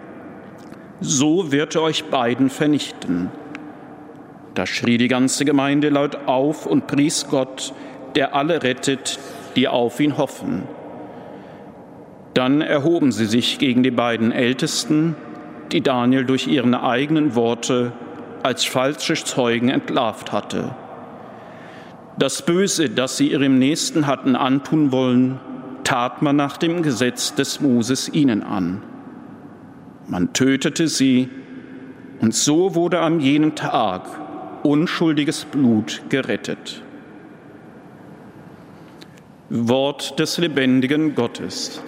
so 1.00 1.52
wird 1.52 1.75
er 1.75 1.83
euch 1.83 2.05
beiden 2.07 2.50
vernichten. 2.50 3.31
Da 4.55 4.67
schrie 4.67 4.99
die 4.99 5.09
ganze 5.09 5.45
Gemeinde 5.45 5.88
laut 5.88 6.26
auf 6.26 6.67
und 6.67 6.87
pries 6.87 7.26
Gott, 7.31 7.73
der 8.17 8.35
alle 8.35 8.62
rettet, 8.62 9.19
die 9.55 9.69
auf 9.69 10.00
ihn 10.00 10.19
hoffen. 10.19 10.64
Dann 12.35 12.61
erhoben 12.61 13.12
sie 13.12 13.26
sich 13.26 13.59
gegen 13.59 13.83
die 13.83 13.90
beiden 13.90 14.33
Ältesten, 14.33 15.17
die 15.73 15.81
Daniel 15.81 16.25
durch 16.25 16.47
ihre 16.47 16.83
eigenen 16.83 17.35
Worte 17.35 17.93
als 18.43 18.64
falsche 18.64 19.14
Zeugen 19.14 19.69
entlarvt 19.69 20.33
hatte. 20.33 20.75
Das 22.19 22.43
Böse, 22.43 22.90
das 22.90 23.17
sie 23.17 23.31
ihrem 23.31 23.59
Nächsten 23.59 24.07
hatten 24.07 24.35
antun 24.35 24.90
wollen, 24.90 25.38
tat 25.85 26.21
man 26.21 26.37
nach 26.37 26.57
dem 26.57 26.83
Gesetz 26.83 27.35
des 27.35 27.61
Moses 27.61 28.09
ihnen 28.09 28.43
an. 28.43 28.83
Man 30.09 30.33
tötete 30.33 30.88
sie 30.88 31.29
und 32.21 32.35
so 32.35 32.75
wurde 32.75 33.00
an 33.00 33.21
jenem 33.21 33.55
Tag 33.55 34.09
unschuldiges 34.62 35.45
Blut 35.45 36.03
gerettet. 36.09 36.83
Wort 39.50 40.19
des 40.19 40.38
lebendigen 40.38 41.15
Gottes. 41.15 41.83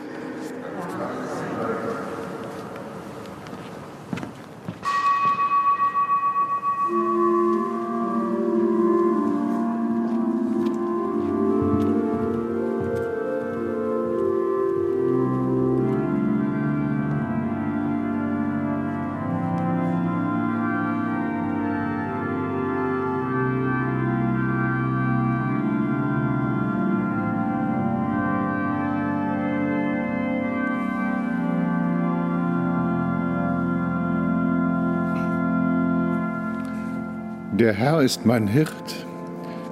Ist 38.01 38.25
mein 38.25 38.47
Hirt, 38.47 39.07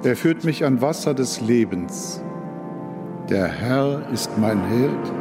er 0.03 0.15
führt 0.15 0.43
mich 0.43 0.63
an 0.63 0.81
Wasser 0.81 1.15
des 1.15 1.41
Lebens. 1.41 2.21
Der 3.27 3.47
Herr 3.47 4.03
ist 4.13 4.37
mein 4.37 4.63
Hirt, 4.69 5.11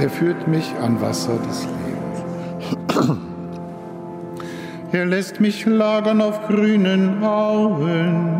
er 0.00 0.08
führt 0.08 0.46
mich 0.46 0.72
an 0.80 1.00
Wasser 1.00 1.36
des 1.48 1.66
Lebens. 2.94 3.18
Er 4.92 5.04
lässt 5.04 5.40
mich 5.40 5.66
lagern 5.66 6.22
auf 6.22 6.46
grünen 6.46 7.22
Auen 7.22 8.30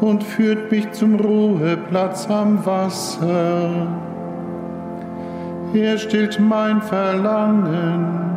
und 0.00 0.22
führt 0.22 0.70
mich 0.70 0.90
zum 0.92 1.16
Ruheplatz 1.16 2.30
am 2.30 2.64
Wasser. 2.64 3.88
Er 5.74 5.98
stillt 5.98 6.40
mein 6.40 6.80
Verlangen 6.80 8.31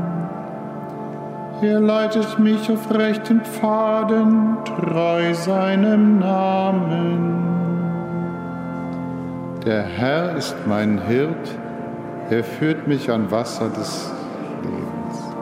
er 1.62 1.80
leitet 1.80 2.38
mich 2.40 2.70
auf 2.70 2.92
rechten 2.92 3.42
Pfaden, 3.42 4.58
treu 4.66 5.34
seinem 5.34 6.20
Namen. 6.20 7.44
Der 9.66 9.84
Herr 9.84 10.36
ist 10.36 10.56
mein 10.68 11.02
Hirt, 11.08 11.56
er 12.30 12.44
führt 12.44 12.88
mich 12.88 13.10
an 13.10 13.32
Wasser 13.32 13.70
des 13.70 14.12
Lebens. 14.62 15.36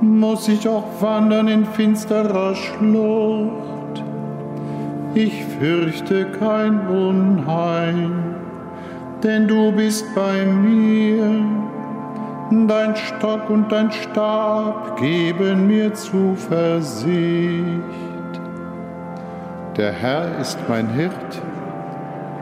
Muss 0.00 0.48
ich 0.48 0.66
auch 0.68 0.84
wandern 1.00 1.48
in 1.48 1.64
finsterer 1.64 2.54
Schlucht, 2.54 4.02
ich 5.14 5.44
fürchte 5.58 6.26
kein 6.38 6.86
Unheil, 6.88 8.10
denn 9.22 9.46
du 9.46 9.72
bist 9.72 10.04
bei 10.14 10.44
mir 10.44 11.67
Dein 12.50 12.96
Stock 12.96 13.50
und 13.50 13.70
dein 13.70 13.92
Stab 13.92 14.98
geben 14.98 15.66
mir 15.66 15.92
Zuversicht. 15.92 17.60
Der 19.76 19.92
Herr 19.92 20.38
ist 20.40 20.58
mein 20.66 20.88
Hirt, 20.88 21.42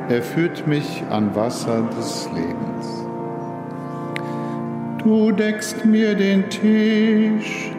er 0.08 0.22
führt 0.22 0.64
mich 0.68 1.02
an 1.10 1.34
Wasser 1.34 1.82
des 1.98 2.28
Lebens. 2.32 3.06
Du 5.02 5.32
deckst 5.32 5.84
mir 5.84 6.14
den 6.14 6.48
Tisch 6.50 7.72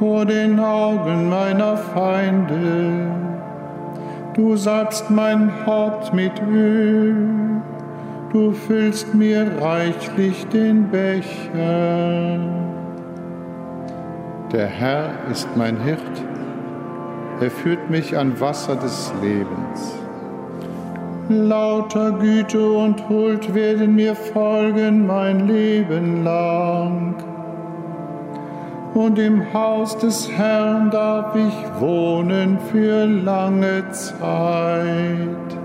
vor 0.00 0.26
den 0.26 0.58
Augen 0.58 1.28
meiner 1.28 1.76
Feinde. 1.76 3.12
Du 4.34 4.56
salbst 4.56 5.08
mein 5.08 5.52
Haupt 5.64 6.12
mit 6.12 6.32
Öl, 6.42 7.62
du 8.34 8.50
füllst 8.50 9.14
mir 9.14 9.46
reichlich 9.62 10.44
den 10.48 10.90
Becher. 10.90 12.40
Der 14.52 14.66
Herr 14.66 15.10
ist 15.30 15.48
mein 15.56 15.80
Hirt, 15.80 16.00
er 17.40 17.50
führt 17.50 17.90
mich 17.90 18.18
an 18.18 18.38
Wasser 18.40 18.74
des 18.74 19.12
Lebens. 19.22 19.94
Lauter 21.28 22.10
Güte 22.18 22.70
und 22.70 23.08
Huld 23.08 23.54
werden 23.54 23.94
mir 23.94 24.16
folgen 24.16 25.06
mein 25.06 25.46
Leben 25.46 26.24
lang 26.24 27.14
und 28.94 29.18
im 29.18 29.52
Haus 29.52 29.96
des 29.98 30.30
Herrn 30.30 30.90
darf 30.90 31.36
ich 31.36 31.80
wohnen 31.80 32.58
für 32.70 33.06
lange 33.06 33.88
Zeit. 33.90 35.63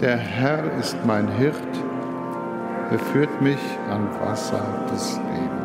Der 0.00 0.16
Herr 0.16 0.62
ist 0.78 0.96
mein 1.04 1.26
Hirt, 1.38 1.54
er 2.92 2.98
führt 3.00 3.42
mich 3.42 3.58
an 3.90 4.08
Wasser 4.20 4.62
des 4.92 5.16
Lebens. 5.16 5.57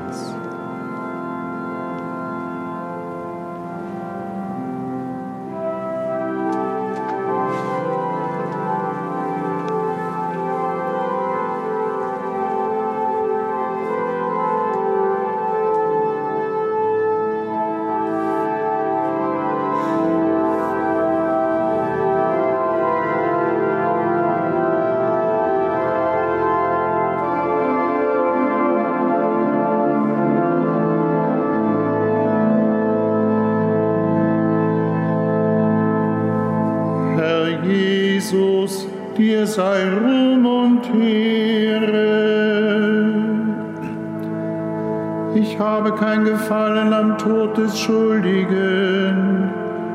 Des 47.57 47.79
Schuldigen, 47.79 49.49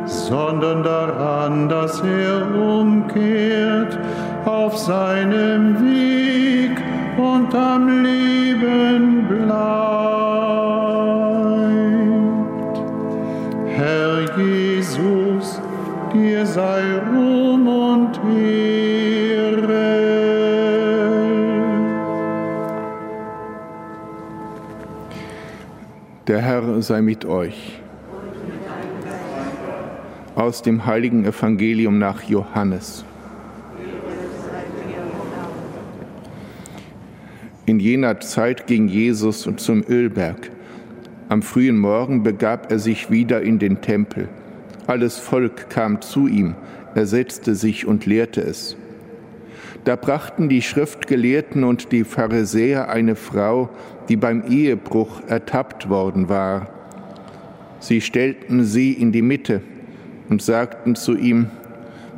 sondern 0.07 0.83
daran, 0.83 1.69
dass 1.69 2.01
er 2.01 2.55
umkehrt 2.55 3.99
auf 4.45 4.77
seinem 4.77 5.81
Weg 5.81 6.79
und 7.19 7.55
am 7.55 8.03
Leben 8.03 9.27
bleibt. 9.29 9.59
Herr 13.67 14.39
Jesus, 14.39 15.61
dir 16.13 16.47
sei 16.47 16.98
Der 26.29 26.43
Herr 26.43 26.83
sei 26.83 27.01
mit 27.01 27.25
euch. 27.25 27.81
Aus 30.35 30.61
dem 30.61 30.85
heiligen 30.85 31.25
Evangelium 31.25 31.99
nach 31.99 32.23
Johannes. 32.25 33.07
In 37.65 37.81
jener 37.81 38.21
Zeit 38.21 38.67
ging 38.67 38.89
Jesus 38.89 39.49
zum 39.57 39.83
Ölberg. 39.89 40.51
Am 41.31 41.41
frühen 41.41 41.79
Morgen 41.79 42.23
begab 42.23 42.71
er 42.71 42.79
sich 42.79 43.11
wieder 43.11 43.41
in 43.41 43.59
den 43.59 43.81
Tempel. 43.81 44.29
Alles 44.87 45.17
Volk 45.19 45.71
kam 45.71 46.03
zu 46.03 46.27
ihm, 46.27 46.57
er 46.95 47.07
setzte 47.07 47.55
sich 47.55 47.87
und 47.87 48.05
lehrte 48.05 48.43
es. 48.43 48.77
Da 49.85 49.97
brachten 49.97 50.51
die 50.51 50.61
Schriftgelehrten 50.61 51.65
und 51.65 51.91
die 51.91 52.05
Pharisäer 52.05 52.91
eine 52.91 53.17
Frau, 53.17 53.71
die 54.09 54.17
beim 54.17 54.45
Ehebruch 54.49 55.23
ertappt 55.27 55.89
worden 55.89 56.29
war. 56.29 56.69
Sie 57.81 58.01
stellten 58.01 58.65
sie 58.65 58.93
in 58.93 59.13
die 59.13 59.23
Mitte 59.23 59.63
und 60.29 60.43
sagten 60.43 60.97
zu 60.97 61.17
ihm, 61.17 61.51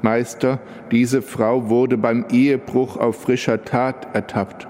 Meister, 0.03 0.61
diese 0.91 1.21
Frau 1.21 1.69
wurde 1.69 1.99
beim 1.99 2.25
Ehebruch 2.31 2.97
auf 2.97 3.21
frischer 3.21 3.65
Tat 3.65 4.09
ertappt. 4.15 4.67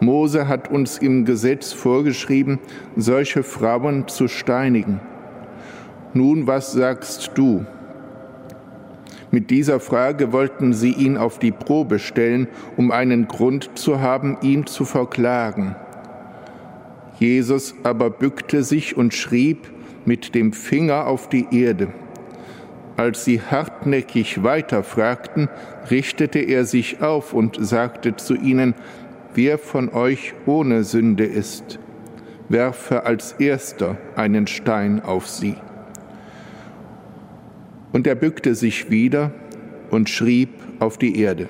Mose 0.00 0.48
hat 0.48 0.70
uns 0.70 0.98
im 0.98 1.26
Gesetz 1.26 1.72
vorgeschrieben, 1.72 2.58
solche 2.96 3.42
Frauen 3.42 4.08
zu 4.08 4.28
steinigen. 4.28 5.00
Nun, 6.14 6.46
was 6.46 6.72
sagst 6.72 7.32
du? 7.34 7.66
Mit 9.30 9.50
dieser 9.50 9.80
Frage 9.80 10.32
wollten 10.32 10.72
sie 10.72 10.92
ihn 10.92 11.18
auf 11.18 11.38
die 11.38 11.52
Probe 11.52 11.98
stellen, 11.98 12.48
um 12.78 12.90
einen 12.90 13.28
Grund 13.28 13.70
zu 13.74 14.00
haben, 14.00 14.38
ihn 14.40 14.66
zu 14.66 14.86
verklagen. 14.86 15.76
Jesus 17.18 17.74
aber 17.82 18.10
bückte 18.10 18.62
sich 18.62 18.96
und 18.96 19.14
schrieb 19.14 19.70
mit 20.04 20.34
dem 20.34 20.52
Finger 20.52 21.06
auf 21.06 21.28
die 21.28 21.46
Erde. 21.50 21.88
Als 22.96 23.24
sie 23.24 23.40
hartnäckig 23.40 24.42
weiterfragten, 24.42 25.48
richtete 25.90 26.38
er 26.38 26.64
sich 26.64 27.02
auf 27.02 27.34
und 27.34 27.58
sagte 27.60 28.16
zu 28.16 28.34
ihnen, 28.34 28.74
wer 29.34 29.58
von 29.58 29.90
euch 29.90 30.32
ohne 30.46 30.84
Sünde 30.84 31.24
ist, 31.24 31.78
werfe 32.48 33.04
als 33.04 33.32
erster 33.32 33.98
einen 34.14 34.46
Stein 34.46 35.02
auf 35.02 35.28
sie. 35.28 35.56
Und 37.92 38.06
er 38.06 38.14
bückte 38.14 38.54
sich 38.54 38.90
wieder 38.90 39.32
und 39.90 40.08
schrieb 40.08 40.50
auf 40.80 40.96
die 40.96 41.20
Erde. 41.20 41.48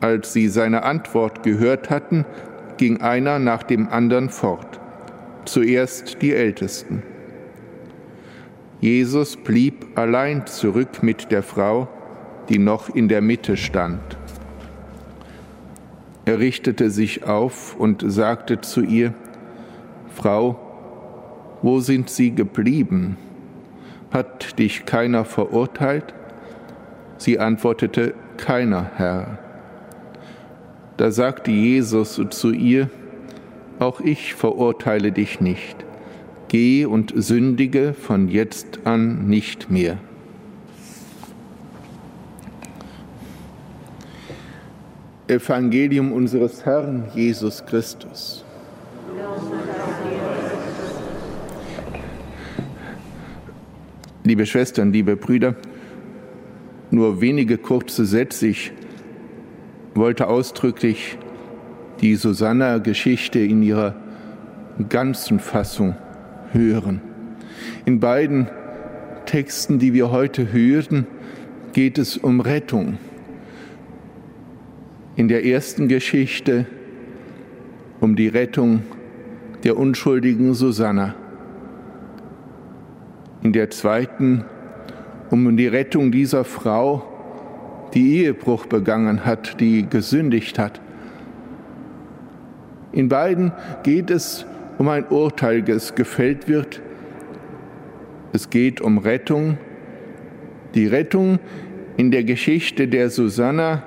Als 0.00 0.32
sie 0.32 0.48
seine 0.48 0.84
Antwort 0.84 1.42
gehört 1.42 1.90
hatten, 1.90 2.24
ging 2.76 3.00
einer 3.00 3.38
nach 3.38 3.62
dem 3.62 3.88
anderen 3.88 4.28
fort, 4.28 4.80
zuerst 5.44 6.22
die 6.22 6.32
Ältesten. 6.32 7.02
Jesus 8.80 9.36
blieb 9.36 9.98
allein 9.98 10.46
zurück 10.46 11.02
mit 11.02 11.30
der 11.30 11.42
Frau, 11.42 11.88
die 12.48 12.58
noch 12.58 12.94
in 12.94 13.08
der 13.08 13.22
Mitte 13.22 13.56
stand. 13.56 14.18
Er 16.24 16.38
richtete 16.38 16.90
sich 16.90 17.24
auf 17.24 17.76
und 17.76 18.04
sagte 18.06 18.60
zu 18.60 18.82
ihr, 18.82 19.14
Frau, 20.14 20.58
wo 21.62 21.80
sind 21.80 22.10
sie 22.10 22.34
geblieben? 22.34 23.16
Hat 24.10 24.58
dich 24.58 24.86
keiner 24.86 25.24
verurteilt? 25.24 26.14
Sie 27.18 27.38
antwortete, 27.38 28.14
Keiner, 28.36 28.90
Herr. 28.96 29.38
Da 30.96 31.10
sagte 31.10 31.50
Jesus 31.50 32.20
zu 32.30 32.52
ihr, 32.52 32.88
auch 33.78 34.00
ich 34.00 34.34
verurteile 34.34 35.12
dich 35.12 35.40
nicht. 35.40 35.84
Geh 36.48 36.86
und 36.86 37.12
sündige 37.14 37.92
von 37.92 38.28
jetzt 38.28 38.80
an 38.84 39.28
nicht 39.28 39.70
mehr. 39.70 39.98
Evangelium 45.28 46.12
unseres 46.12 46.64
Herrn 46.64 47.10
Jesus 47.14 47.66
Christus. 47.66 48.44
Liebe 54.24 54.46
Schwestern, 54.46 54.92
liebe 54.92 55.16
Brüder, 55.16 55.56
nur 56.90 57.20
wenige 57.20 57.58
kurze 57.58 58.06
Sätze. 58.06 58.46
Ich 58.46 58.72
wollte 59.96 60.28
ausdrücklich 60.28 61.18
die 62.00 62.16
Susanna-Geschichte 62.16 63.38
in 63.38 63.62
ihrer 63.62 63.94
ganzen 64.88 65.40
Fassung 65.40 65.96
hören. 66.52 67.00
In 67.84 68.00
beiden 68.00 68.48
Texten, 69.24 69.78
die 69.78 69.92
wir 69.92 70.10
heute 70.10 70.52
hörten, 70.52 71.06
geht 71.72 71.98
es 71.98 72.16
um 72.16 72.40
Rettung. 72.40 72.98
In 75.16 75.28
der 75.28 75.44
ersten 75.44 75.88
Geschichte 75.88 76.66
um 78.00 78.16
die 78.16 78.28
Rettung 78.28 78.82
der 79.64 79.76
unschuldigen 79.76 80.54
Susanna. 80.54 81.14
In 83.42 83.52
der 83.52 83.70
zweiten 83.70 84.44
um 85.30 85.56
die 85.56 85.66
Rettung 85.66 86.12
dieser 86.12 86.44
Frau, 86.44 87.15
die 87.94 88.22
Ehebruch 88.22 88.66
begangen 88.66 89.24
hat, 89.24 89.60
die 89.60 89.88
gesündigt 89.88 90.58
hat, 90.58 90.80
In 92.96 93.10
beiden 93.10 93.52
geht 93.82 94.10
es 94.10 94.46
um 94.78 94.88
ein 94.88 95.06
Urteil, 95.08 95.60
das 95.60 95.94
gefällt 95.94 96.48
wird. 96.48 96.80
Es 98.32 98.48
geht 98.48 98.80
um 98.80 98.96
Rettung. 98.96 99.58
Die 100.74 100.86
Rettung 100.86 101.38
in 101.98 102.10
der 102.10 102.24
Geschichte 102.24 102.88
der 102.88 103.10
Susanna 103.10 103.82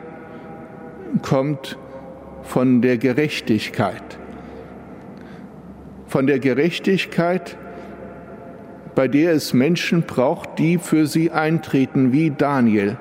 kommt 1.24 1.76
von 2.44 2.84
der 2.84 3.00
Gerechtigkeit. 3.00 4.20
Von 6.06 6.28
der 6.28 6.38
Gerechtigkeit, 6.38 7.58
bei 8.94 9.08
der 9.08 9.34
es 9.34 9.54
Menschen 9.54 10.04
braucht, 10.04 10.60
die 10.60 10.78
für 10.78 11.08
sie 11.08 11.32
eintreten, 11.32 12.12
wie 12.12 12.30
Daniel. 12.30 12.98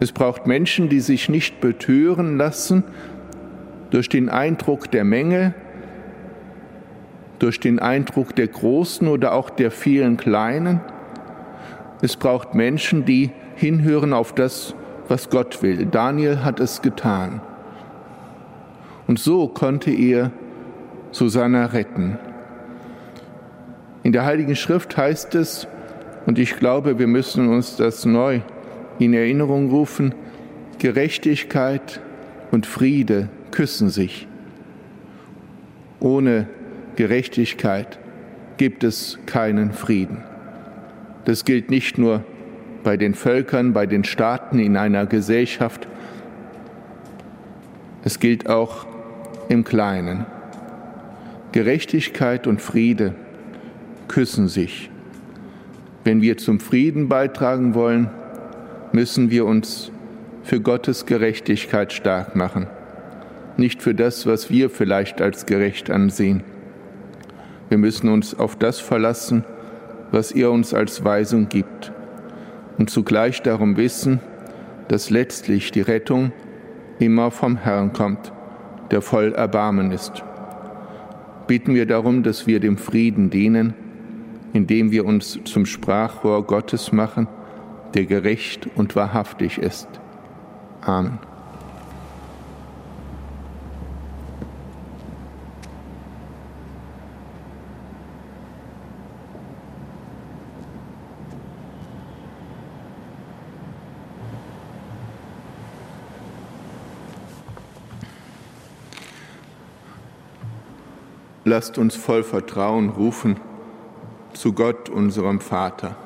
Es 0.00 0.12
braucht 0.12 0.46
Menschen, 0.46 0.88
die 0.88 1.00
sich 1.00 1.28
nicht 1.28 1.60
betören 1.60 2.38
lassen 2.38 2.84
durch 3.90 4.08
den 4.08 4.30
Eindruck 4.30 4.90
der 4.90 5.04
Menge, 5.04 5.54
durch 7.38 7.60
den 7.60 7.78
Eindruck 7.78 8.34
der 8.34 8.48
Großen 8.48 9.06
oder 9.08 9.34
auch 9.34 9.50
der 9.50 9.70
vielen 9.70 10.16
Kleinen. 10.16 10.80
Es 12.00 12.16
braucht 12.16 12.54
Menschen, 12.54 13.04
die 13.04 13.30
hinhören 13.56 14.14
auf 14.14 14.34
das, 14.34 14.74
was 15.08 15.28
Gott 15.28 15.62
will. 15.62 15.84
Daniel 15.84 16.42
hat 16.44 16.60
es 16.60 16.80
getan. 16.80 17.42
Und 19.06 19.18
so 19.18 19.48
konnte 19.48 19.90
er 19.90 20.30
Susanna 21.10 21.66
retten. 21.66 22.18
In 24.02 24.12
der 24.12 24.24
Heiligen 24.24 24.56
Schrift 24.56 24.96
heißt 24.96 25.34
es, 25.34 25.68
und 26.24 26.38
ich 26.38 26.56
glaube, 26.56 26.98
wir 26.98 27.06
müssen 27.06 27.48
uns 27.48 27.76
das 27.76 28.06
neu 28.06 28.40
in 29.00 29.14
Erinnerung 29.14 29.70
rufen, 29.70 30.14
Gerechtigkeit 30.78 32.00
und 32.50 32.66
Friede 32.66 33.28
küssen 33.50 33.90
sich. 33.90 34.28
Ohne 35.98 36.46
Gerechtigkeit 36.96 37.98
gibt 38.56 38.84
es 38.84 39.18
keinen 39.26 39.72
Frieden. 39.72 40.18
Das 41.24 41.44
gilt 41.44 41.70
nicht 41.70 41.98
nur 41.98 42.24
bei 42.82 42.96
den 42.96 43.14
Völkern, 43.14 43.72
bei 43.72 43.86
den 43.86 44.04
Staaten 44.04 44.58
in 44.58 44.76
einer 44.76 45.06
Gesellschaft, 45.06 45.86
es 48.02 48.18
gilt 48.18 48.48
auch 48.48 48.86
im 49.48 49.64
Kleinen. 49.64 50.24
Gerechtigkeit 51.52 52.46
und 52.46 52.62
Friede 52.62 53.14
küssen 54.08 54.48
sich. 54.48 54.90
Wenn 56.04 56.22
wir 56.22 56.38
zum 56.38 56.60
Frieden 56.60 57.08
beitragen 57.08 57.74
wollen, 57.74 58.08
müssen 58.92 59.30
wir 59.30 59.46
uns 59.46 59.90
für 60.42 60.60
Gottes 60.60 61.06
Gerechtigkeit 61.06 61.92
stark 61.92 62.34
machen, 62.34 62.66
nicht 63.56 63.82
für 63.82 63.94
das, 63.94 64.26
was 64.26 64.50
wir 64.50 64.70
vielleicht 64.70 65.20
als 65.20 65.46
gerecht 65.46 65.90
ansehen. 65.90 66.42
Wir 67.68 67.78
müssen 67.78 68.08
uns 68.08 68.38
auf 68.38 68.56
das 68.56 68.80
verlassen, 68.80 69.44
was 70.10 70.32
er 70.32 70.50
uns 70.50 70.74
als 70.74 71.04
Weisung 71.04 71.48
gibt 71.48 71.92
und 72.78 72.90
zugleich 72.90 73.42
darum 73.42 73.76
wissen, 73.76 74.20
dass 74.88 75.10
letztlich 75.10 75.70
die 75.70 75.82
Rettung 75.82 76.32
immer 76.98 77.30
vom 77.30 77.56
Herrn 77.56 77.92
kommt, 77.92 78.32
der 78.90 79.02
voll 79.02 79.32
Erbarmen 79.34 79.92
ist. 79.92 80.24
Bitten 81.46 81.74
wir 81.74 81.86
darum, 81.86 82.22
dass 82.22 82.46
wir 82.46 82.58
dem 82.58 82.76
Frieden 82.76 83.30
dienen, 83.30 83.74
indem 84.52 84.90
wir 84.90 85.04
uns 85.04 85.38
zum 85.44 85.64
Sprachrohr 85.64 86.44
Gottes 86.44 86.90
machen, 86.90 87.28
der 87.94 88.04
gerecht 88.04 88.68
und 88.76 88.96
wahrhaftig 88.96 89.58
ist. 89.58 89.88
Amen. 90.82 91.18
Lasst 111.50 111.78
uns 111.78 111.96
voll 111.96 112.22
Vertrauen 112.22 112.90
rufen 112.90 113.40
zu 114.34 114.52
Gott, 114.52 114.88
unserem 114.88 115.40
Vater, 115.40 115.96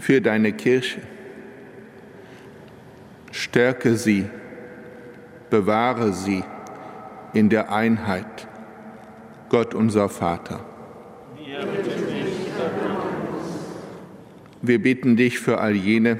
für 0.00 0.20
deine 0.20 0.52
Kirche. 0.52 1.00
Stärke 3.30 3.96
sie, 3.96 4.26
bewahre 5.50 6.12
sie 6.12 6.42
in 7.32 7.48
der 7.48 7.72
Einheit, 7.72 8.48
Gott 9.48 9.74
unser 9.74 10.08
Vater. 10.08 10.64
Wir 14.62 14.82
bitten 14.82 15.16
dich 15.16 15.38
für 15.38 15.58
all 15.60 15.74
jene, 15.74 16.18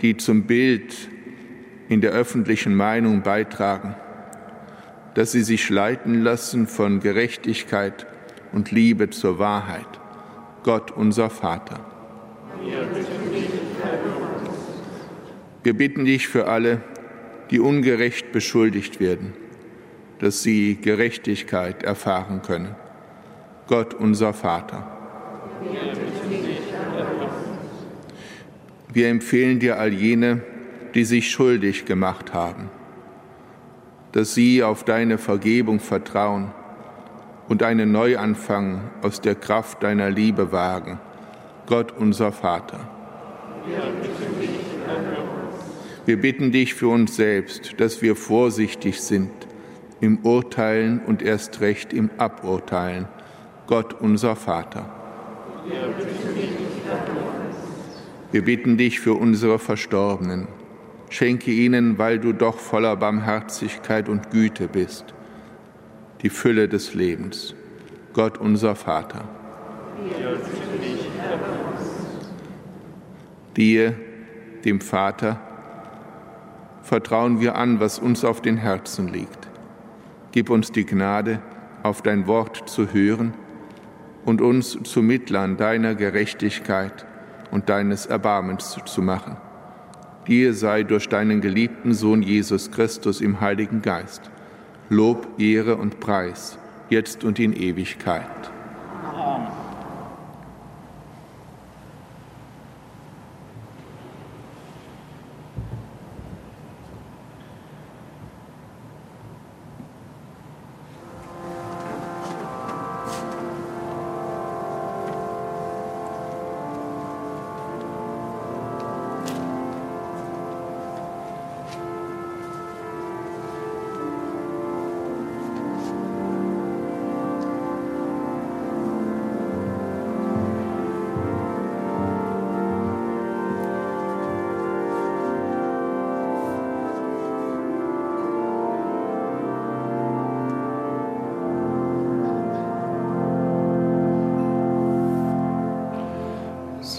die 0.00 0.16
zum 0.16 0.44
Bild 0.44 0.94
in 1.88 2.00
der 2.00 2.12
öffentlichen 2.12 2.74
Meinung 2.74 3.22
beitragen 3.22 3.94
dass 5.16 5.32
sie 5.32 5.42
sich 5.42 5.70
leiten 5.70 6.22
lassen 6.22 6.66
von 6.66 7.00
Gerechtigkeit 7.00 8.06
und 8.52 8.70
Liebe 8.70 9.08
zur 9.08 9.38
Wahrheit. 9.38 9.88
Gott 10.62 10.90
unser 10.90 11.30
Vater. 11.30 11.95
Wir 15.62 15.74
bitten 15.74 16.04
dich 16.04 16.28
für 16.28 16.46
alle, 16.46 16.80
die 17.50 17.60
ungerecht 17.60 18.32
beschuldigt 18.32 19.00
werden, 19.00 19.34
dass 20.18 20.42
sie 20.42 20.78
Gerechtigkeit 20.80 21.82
erfahren 21.82 22.42
können. 22.42 22.74
Gott 23.66 23.94
unser 23.94 24.32
Vater. 24.32 24.86
Wir 28.92 29.08
empfehlen 29.08 29.58
dir 29.58 29.78
all 29.78 29.92
jene, 29.92 30.42
die 30.94 31.04
sich 31.04 31.30
schuldig 31.30 31.84
gemacht 31.84 32.32
haben 32.32 32.70
dass 34.16 34.32
sie 34.32 34.62
auf 34.62 34.82
deine 34.82 35.18
Vergebung 35.18 35.78
vertrauen 35.78 36.50
und 37.48 37.62
einen 37.62 37.92
Neuanfang 37.92 38.80
aus 39.02 39.20
der 39.20 39.34
Kraft 39.34 39.82
deiner 39.82 40.08
Liebe 40.08 40.52
wagen. 40.52 40.98
Gott 41.66 41.92
unser 41.98 42.32
Vater. 42.32 42.80
Wir 46.04 46.20
bitten 46.20 46.52
dich 46.52 46.74
für 46.74 46.88
uns 46.88 47.16
selbst, 47.16 47.80
dass 47.80 48.02
wir 48.02 48.14
vorsichtig 48.16 49.00
sind 49.00 49.30
im 50.00 50.18
Urteilen 50.24 51.00
und 51.00 51.22
erst 51.22 51.60
recht 51.60 51.92
im 51.92 52.10
Aburteilen. 52.18 53.08
Gott 53.66 53.94
unser 54.00 54.36
Vater. 54.36 54.88
Wir 58.30 58.44
bitten 58.44 58.76
dich 58.76 59.00
für 59.00 59.14
unsere 59.14 59.58
Verstorbenen 59.58 60.46
Schenke 61.08 61.50
ihnen, 61.50 61.98
weil 61.98 62.18
du 62.18 62.32
doch 62.32 62.58
voller 62.58 62.96
Barmherzigkeit 62.96 64.08
und 64.08 64.30
Güte 64.30 64.68
bist, 64.68 65.14
die 66.22 66.30
Fülle 66.30 66.68
des 66.68 66.94
Lebens. 66.94 67.54
Gott 68.12 68.38
unser 68.38 68.74
Vater. 68.74 69.24
Dir, 73.56 73.94
dem 74.64 74.80
Vater, 74.80 75.40
vertrauen 76.82 77.40
wir 77.40 77.56
an, 77.56 77.80
was 77.80 77.98
uns 77.98 78.24
auf 78.24 78.40
den 78.42 78.56
Herzen 78.56 79.08
liegt. 79.08 79.48
Gib 80.32 80.50
uns 80.50 80.72
die 80.72 80.84
Gnade, 80.84 81.40
auf 81.82 82.02
dein 82.02 82.26
Wort 82.26 82.68
zu 82.68 82.92
hören 82.92 83.34
und 84.24 84.40
uns 84.40 84.78
zu 84.82 85.02
Mittlern 85.02 85.56
deiner 85.56 85.94
Gerechtigkeit 85.94 87.06
und 87.50 87.68
deines 87.68 88.06
Erbarmens 88.06 88.78
zu 88.84 89.02
machen 89.02 89.36
Dir 90.26 90.54
sei 90.54 90.82
durch 90.82 91.08
deinen 91.08 91.40
geliebten 91.40 91.94
Sohn 91.94 92.20
Jesus 92.20 92.72
Christus 92.72 93.20
im 93.20 93.40
Heiligen 93.40 93.80
Geist 93.80 94.22
Lob, 94.88 95.26
Ehre 95.38 95.76
und 95.76 96.00
Preis, 96.00 96.58
jetzt 96.90 97.22
und 97.24 97.38
in 97.38 97.52
Ewigkeit. 97.52 98.24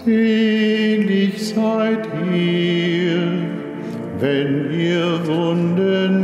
Selig 0.08 1.34
seid 1.38 2.08
ihr, 2.34 3.24
wenn 4.22 4.72
ihr 4.72 5.28
Wunden 5.28 6.17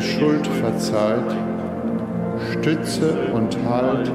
ihr 0.00 0.18
Schuld 0.18 0.46
verzeiht, 0.46 1.36
Stütze 2.52 3.32
und 3.34 3.56
Halt 3.68 4.10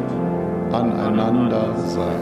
aneinander 0.71 1.75
seid. 1.87 2.15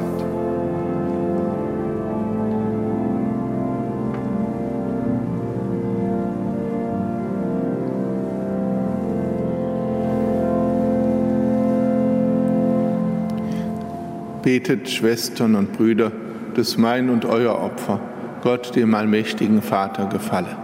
Betet, 14.41 14.89
Schwestern 14.89 15.56
und 15.56 15.71
Brüder, 15.71 16.12
dass 16.56 16.78
mein 16.78 17.10
und 17.10 17.23
euer 17.23 17.56
Opfer 17.62 18.02
Gott, 18.41 18.76
dem 18.76 18.93
allmächtigen 18.93 19.62
Vater, 19.62 20.08
gefalle. 20.08 20.62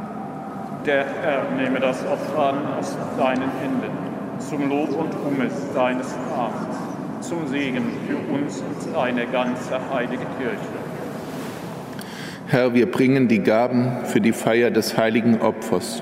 Der 0.90 1.06
Herr 1.22 1.44
nehme 1.56 1.80
das 1.80 2.04
Opfer 2.04 2.50
an 2.50 2.66
aus 2.80 2.98
deinen 3.16 3.52
Händen, 3.62 3.92
zum 4.40 4.70
Lob 4.70 4.90
und 4.90 5.14
Ruhmes 5.24 5.54
deines 5.76 6.16
Namens, 6.36 6.78
zum 7.20 7.48
Segen 7.48 7.84
für 8.08 8.18
uns 8.34 8.64
und 8.64 8.92
seine 8.92 9.28
ganze 9.28 9.80
heilige 9.94 10.26
Kirche. 10.40 10.58
Herr, 12.48 12.74
wir 12.74 12.90
bringen 12.90 13.28
die 13.28 13.38
Gaben 13.38 14.04
für 14.06 14.20
die 14.20 14.32
Feier 14.32 14.72
des 14.72 14.98
heiligen 14.98 15.42
Opfers. 15.42 16.02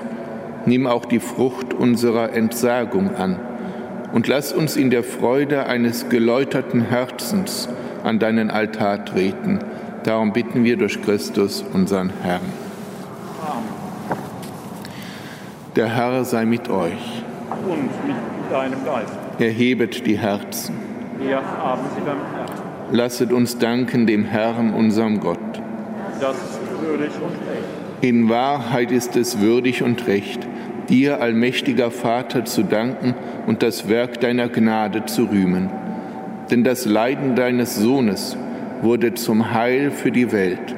Nimm 0.64 0.86
auch 0.86 1.04
die 1.04 1.20
Frucht 1.20 1.74
unserer 1.74 2.32
Entsagung 2.32 3.14
an 3.14 3.38
und 4.14 4.26
lass 4.26 4.54
uns 4.54 4.78
in 4.78 4.88
der 4.88 5.04
Freude 5.04 5.66
eines 5.66 6.08
geläuterten 6.08 6.80
Herzens 6.80 7.68
an 8.04 8.18
deinen 8.18 8.50
Altar 8.50 9.04
treten. 9.04 9.58
Darum 10.04 10.32
bitten 10.32 10.64
wir 10.64 10.78
durch 10.78 11.02
Christus, 11.02 11.62
unseren 11.74 12.10
Herrn. 12.22 12.67
Der 15.78 15.94
Herr 15.94 16.24
sei 16.24 16.44
mit 16.44 16.68
euch. 16.68 17.22
Und 17.64 17.88
mit 18.04 18.16
deinem 18.50 18.84
Geist. 18.84 19.12
Erhebet 19.38 20.04
die 20.08 20.18
Herzen. 20.18 20.74
Wir 21.20 21.36
haben 21.36 21.82
sie 21.94 22.00
beim 22.00 22.18
Herrn. 22.34 22.50
Lasset 22.90 23.32
uns 23.32 23.58
danken 23.58 24.04
dem 24.04 24.24
Herrn, 24.24 24.74
unserem 24.74 25.20
Gott. 25.20 25.38
Das 26.20 26.34
ist 26.34 26.60
würdig 26.82 27.12
und 27.22 27.30
recht. 27.30 28.00
In 28.00 28.28
Wahrheit 28.28 28.90
ist 28.90 29.14
es 29.14 29.40
würdig 29.40 29.84
und 29.84 30.08
recht, 30.08 30.40
dir, 30.88 31.22
allmächtiger 31.22 31.92
Vater, 31.92 32.44
zu 32.44 32.64
danken 32.64 33.14
und 33.46 33.62
das 33.62 33.88
Werk 33.88 34.18
deiner 34.18 34.48
Gnade 34.48 35.04
zu 35.04 35.26
rühmen. 35.26 35.70
Denn 36.50 36.64
das 36.64 36.86
Leiden 36.86 37.36
deines 37.36 37.76
Sohnes 37.76 38.36
wurde 38.82 39.14
zum 39.14 39.54
Heil 39.54 39.92
für 39.92 40.10
die 40.10 40.32
Welt. 40.32 40.74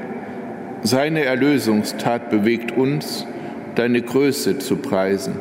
Seine 0.82 1.24
Erlösungstat 1.24 2.28
bewegt 2.28 2.76
uns, 2.76 3.26
deine 3.74 4.02
Größe 4.02 4.58
zu 4.58 4.76
preisen. 4.76 5.34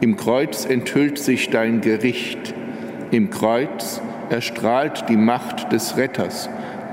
Im 0.00 0.16
Kreuz 0.16 0.64
enthüllt 0.64 1.18
sich 1.18 1.50
dein 1.50 1.80
Gericht. 1.80 2.54
Im 3.10 3.30
Kreuz 3.30 4.00
erstrahlt 4.30 5.04
die 5.08 5.16
Macht 5.16 5.72
des 5.72 5.96
Retters, 5.96 6.48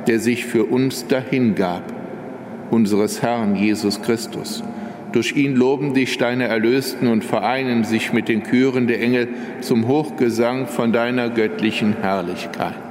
der 0.07 0.19
sich 0.19 0.45
für 0.45 0.65
uns 0.65 1.07
dahingab, 1.07 1.83
unseres 2.69 3.21
Herrn 3.21 3.55
Jesus 3.55 4.01
Christus. 4.01 4.63
Durch 5.11 5.35
ihn 5.35 5.55
loben 5.55 5.93
dich 5.93 6.17
deine 6.17 6.45
Erlösten 6.47 7.07
und 7.07 7.23
vereinen 7.23 7.83
sich 7.83 8.13
mit 8.13 8.29
den 8.29 8.43
Chören 8.43 8.87
der 8.87 9.01
Engel 9.01 9.27
zum 9.59 9.87
Hochgesang 9.87 10.67
von 10.67 10.93
deiner 10.93 11.29
göttlichen 11.29 11.97
Herrlichkeit. 12.01 12.90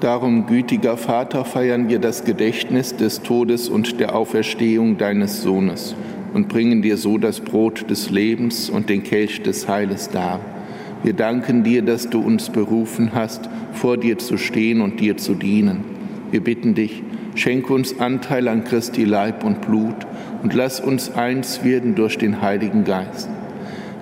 Darum, 0.00 0.46
gütiger 0.46 0.96
Vater, 0.96 1.44
feiern 1.44 1.88
wir 1.88 1.98
das 1.98 2.24
Gedächtnis 2.24 2.96
des 2.96 3.22
Todes 3.22 3.68
und 3.68 3.98
der 3.98 4.14
Auferstehung 4.14 4.96
deines 4.96 5.42
Sohnes 5.42 5.94
und 6.34 6.48
bringen 6.48 6.82
dir 6.82 6.96
so 6.96 7.18
das 7.18 7.40
Brot 7.40 7.90
des 7.90 8.10
Lebens 8.10 8.70
und 8.70 8.88
den 8.88 9.02
Kelch 9.02 9.42
des 9.42 9.68
Heiles 9.68 10.08
dar. 10.10 10.40
Wir 11.02 11.14
danken 11.14 11.64
dir, 11.64 11.82
dass 11.82 12.08
du 12.10 12.20
uns 12.20 12.50
berufen 12.50 13.10
hast, 13.14 13.48
vor 13.72 13.96
dir 13.96 14.18
zu 14.18 14.36
stehen 14.36 14.80
und 14.80 15.00
dir 15.00 15.16
zu 15.16 15.34
dienen. 15.34 15.84
Wir 16.30 16.42
bitten 16.42 16.74
dich, 16.74 17.02
Schenk 17.38 17.70
uns 17.70 18.00
Anteil 18.00 18.48
an 18.48 18.64
Christi 18.64 19.04
Leib 19.04 19.44
und 19.44 19.60
Blut 19.60 19.94
und 20.42 20.54
lass 20.54 20.80
uns 20.80 21.14
eins 21.14 21.62
werden 21.62 21.94
durch 21.94 22.18
den 22.18 22.42
Heiligen 22.42 22.82
Geist. 22.82 23.28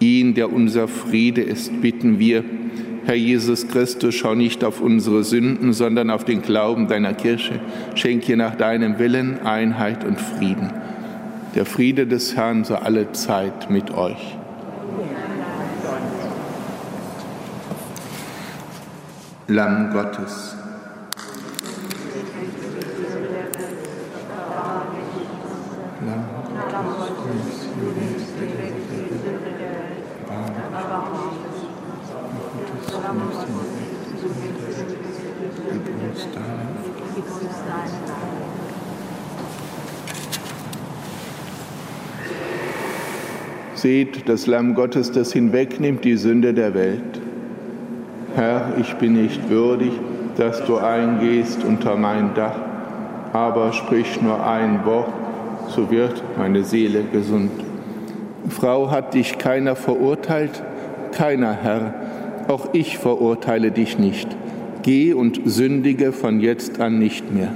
Ihn, 0.00 0.34
der 0.34 0.52
unser 0.52 0.88
Friede 0.88 1.40
ist, 1.40 1.80
bitten 1.80 2.18
wir, 2.18 2.44
Herr 3.04 3.14
Jesus 3.14 3.68
Christus, 3.68 4.14
schau 4.14 4.34
nicht 4.34 4.62
auf 4.64 4.82
unsere 4.82 5.24
Sünden, 5.24 5.72
sondern 5.72 6.10
auf 6.10 6.24
den 6.24 6.42
Glauben 6.42 6.88
deiner 6.88 7.14
Kirche. 7.14 7.58
Schenk 7.94 8.28
ihr 8.28 8.36
nach 8.36 8.54
deinem 8.54 8.98
Willen 8.98 9.40
Einheit 9.40 10.04
und 10.04 10.20
Frieden. 10.20 10.70
Der 11.54 11.64
Friede 11.64 12.06
des 12.06 12.36
Herrn 12.36 12.64
sei 12.64 12.76
alle 12.76 13.12
Zeit 13.12 13.70
mit 13.70 13.90
euch. 13.92 14.36
Lamm 19.46 19.90
Gottes 19.94 20.57
Seht 43.78 44.28
das 44.28 44.48
Lamm 44.48 44.74
Gottes, 44.74 45.12
das 45.12 45.32
hinwegnimmt 45.32 46.04
die 46.04 46.16
Sünde 46.16 46.52
der 46.52 46.74
Welt. 46.74 47.20
Herr, 48.34 48.72
ich 48.80 48.92
bin 48.94 49.12
nicht 49.12 49.50
würdig, 49.50 49.92
dass 50.36 50.64
du 50.64 50.78
eingehst 50.78 51.62
unter 51.62 51.94
mein 51.94 52.34
Dach, 52.34 52.56
aber 53.32 53.72
sprich 53.72 54.20
nur 54.20 54.44
ein 54.44 54.84
Wort, 54.84 55.12
so 55.68 55.92
wird 55.92 56.20
meine 56.36 56.64
Seele 56.64 57.04
gesund. 57.04 57.52
Frau, 58.48 58.90
hat 58.90 59.14
dich 59.14 59.38
keiner 59.38 59.76
verurteilt? 59.76 60.60
Keiner, 61.12 61.52
Herr. 61.52 61.94
Auch 62.48 62.70
ich 62.72 62.98
verurteile 62.98 63.70
dich 63.70 63.96
nicht. 63.96 64.26
Geh 64.82 65.12
und 65.12 65.42
sündige 65.44 66.10
von 66.10 66.40
jetzt 66.40 66.80
an 66.80 66.98
nicht 66.98 67.32
mehr. 67.32 67.52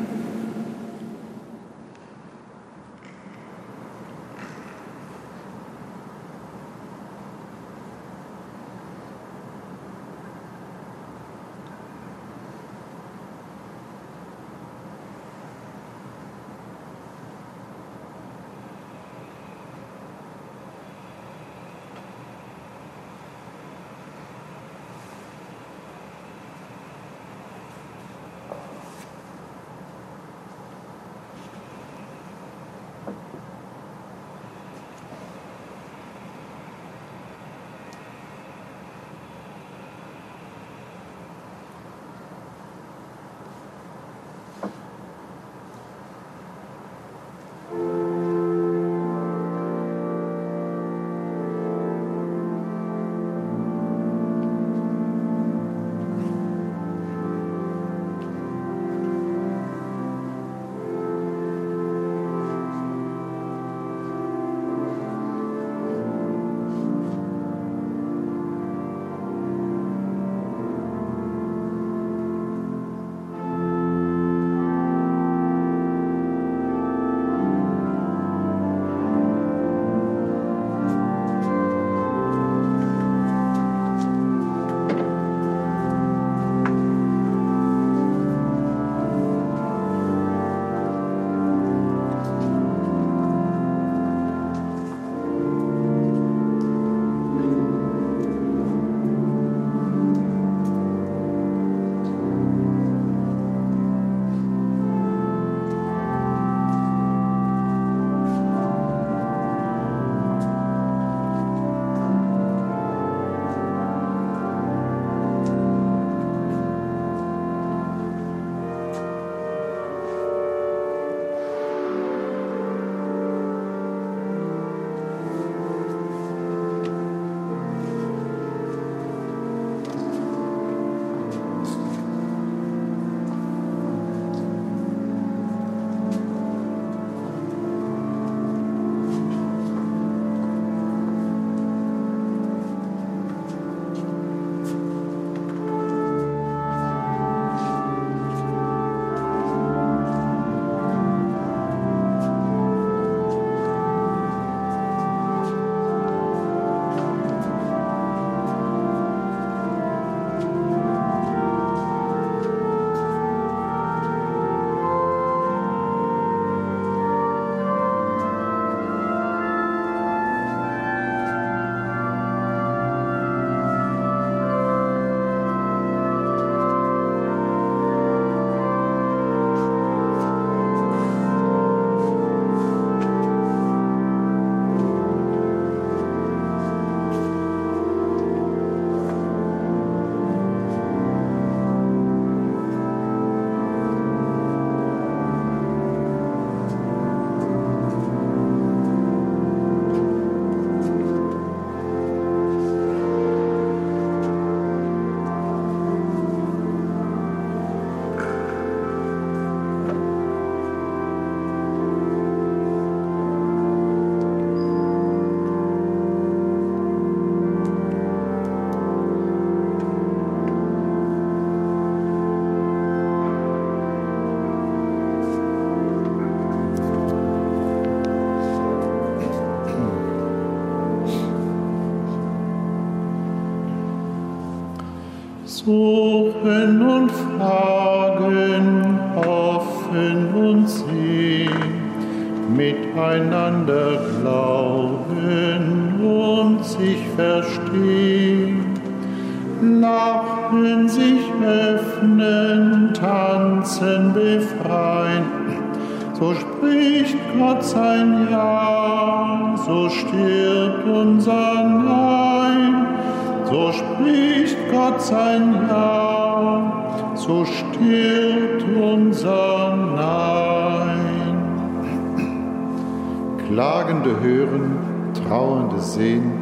Klagende 273.52 274.18
hören, 274.22 274.78
Trauernde 275.12 275.78
sehen, 275.78 276.32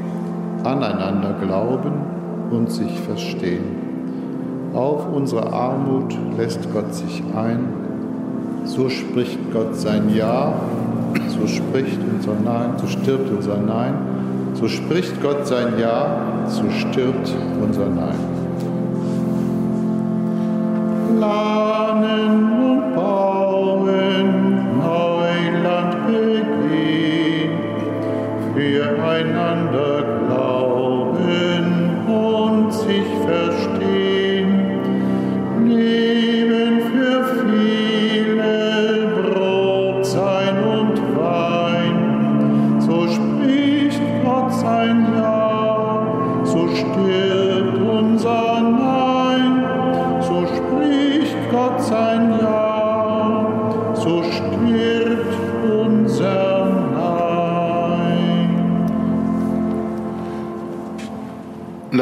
aneinander 0.62 1.34
glauben 1.42 1.90
und 2.52 2.70
sich 2.70 3.00
verstehen. 3.00 3.64
Auf 4.74 5.12
unsere 5.12 5.52
Armut 5.52 6.16
lässt 6.38 6.72
Gott 6.72 6.94
sich 6.94 7.20
ein, 7.34 7.64
so 8.64 8.88
spricht 8.88 9.40
Gott 9.52 9.74
sein 9.74 10.14
Ja, 10.14 10.52
so 11.26 11.48
spricht 11.48 11.98
unser 12.14 12.34
Nein, 12.44 12.74
so 12.76 12.86
stirbt 12.86 13.28
unser 13.28 13.56
Nein, 13.56 13.94
so 14.54 14.68
spricht 14.68 15.20
Gott 15.20 15.48
sein 15.48 15.80
Ja, 15.80 16.46
so 16.46 16.62
stirbt 16.70 17.34
unser 17.60 17.86
Nein. 17.86 18.14
Planen 21.18 22.59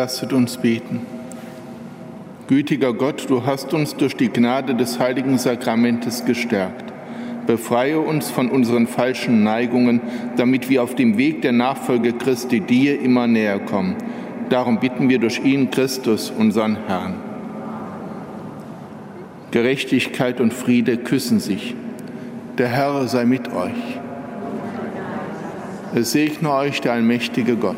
Lasset 0.08 0.32
uns 0.32 0.56
beten. 0.56 1.00
Gütiger 2.46 2.94
Gott, 2.94 3.26
du 3.28 3.44
hast 3.44 3.74
uns 3.74 3.94
durch 3.94 4.16
die 4.16 4.30
Gnade 4.30 4.74
des 4.74 4.98
heiligen 4.98 5.36
Sakramentes 5.36 6.24
gestärkt. 6.24 6.94
Befreie 7.46 8.00
uns 8.00 8.30
von 8.30 8.48
unseren 8.50 8.86
falschen 8.86 9.42
Neigungen, 9.42 10.00
damit 10.38 10.70
wir 10.70 10.82
auf 10.82 10.94
dem 10.94 11.18
Weg 11.18 11.42
der 11.42 11.52
Nachfolge 11.52 12.14
Christi 12.14 12.60
dir 12.60 12.98
immer 13.02 13.26
näher 13.26 13.58
kommen. 13.58 13.96
Darum 14.48 14.80
bitten 14.80 15.10
wir 15.10 15.18
durch 15.18 15.44
ihn, 15.44 15.70
Christus, 15.70 16.30
unseren 16.30 16.78
Herrn. 16.86 17.12
Gerechtigkeit 19.50 20.40
und 20.40 20.54
Friede 20.54 20.96
küssen 20.96 21.38
sich. 21.38 21.74
Der 22.56 22.68
Herr 22.68 23.06
sei 23.08 23.26
mit 23.26 23.52
euch. 23.52 24.00
Es 25.94 26.12
segne 26.12 26.50
euch 26.50 26.80
der 26.80 26.94
allmächtige 26.94 27.56
Gott 27.56 27.76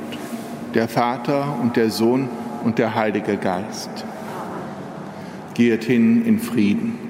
der 0.74 0.88
Vater 0.88 1.56
und 1.60 1.76
der 1.76 1.90
Sohn 1.90 2.28
und 2.64 2.78
der 2.78 2.94
Heilige 2.94 3.36
Geist. 3.36 3.90
Geht 5.54 5.84
hin 5.84 6.24
in 6.24 6.38
Frieden. 6.38 7.09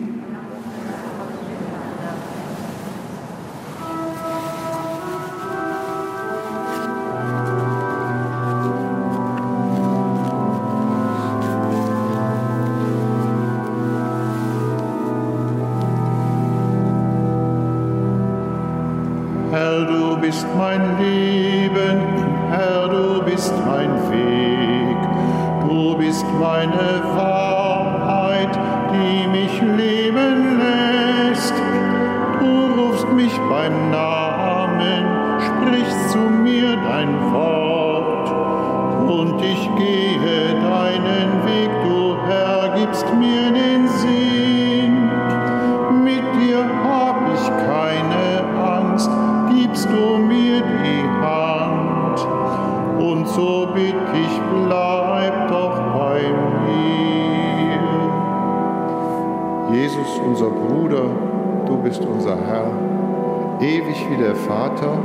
Vater, 64.60 64.98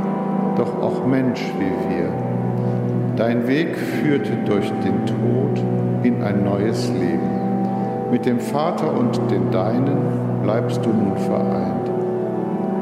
doch 0.54 0.82
auch 0.82 1.06
Mensch 1.06 1.40
wie 1.58 1.94
wir. 1.94 2.10
Dein 3.16 3.48
Weg 3.48 3.74
führte 3.74 4.32
durch 4.44 4.70
den 4.84 5.06
Tod 5.06 5.64
in 6.02 6.22
ein 6.22 6.44
neues 6.44 6.90
Leben. 6.90 7.30
Mit 8.10 8.26
dem 8.26 8.38
Vater 8.38 8.92
und 8.92 9.18
den 9.30 9.50
Deinen 9.50 10.42
bleibst 10.42 10.84
du 10.84 10.90
nun 10.90 11.16
vereint. 11.16 11.90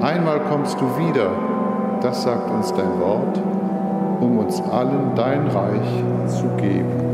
Einmal 0.00 0.40
kommst 0.50 0.80
du 0.80 0.86
wieder, 0.98 1.30
das 2.00 2.24
sagt 2.24 2.50
uns 2.50 2.74
dein 2.74 3.00
Wort, 3.00 3.40
um 4.20 4.38
uns 4.38 4.60
allen 4.60 5.14
dein 5.14 5.46
Reich 5.46 6.02
zu 6.26 6.48
geben. 6.56 7.13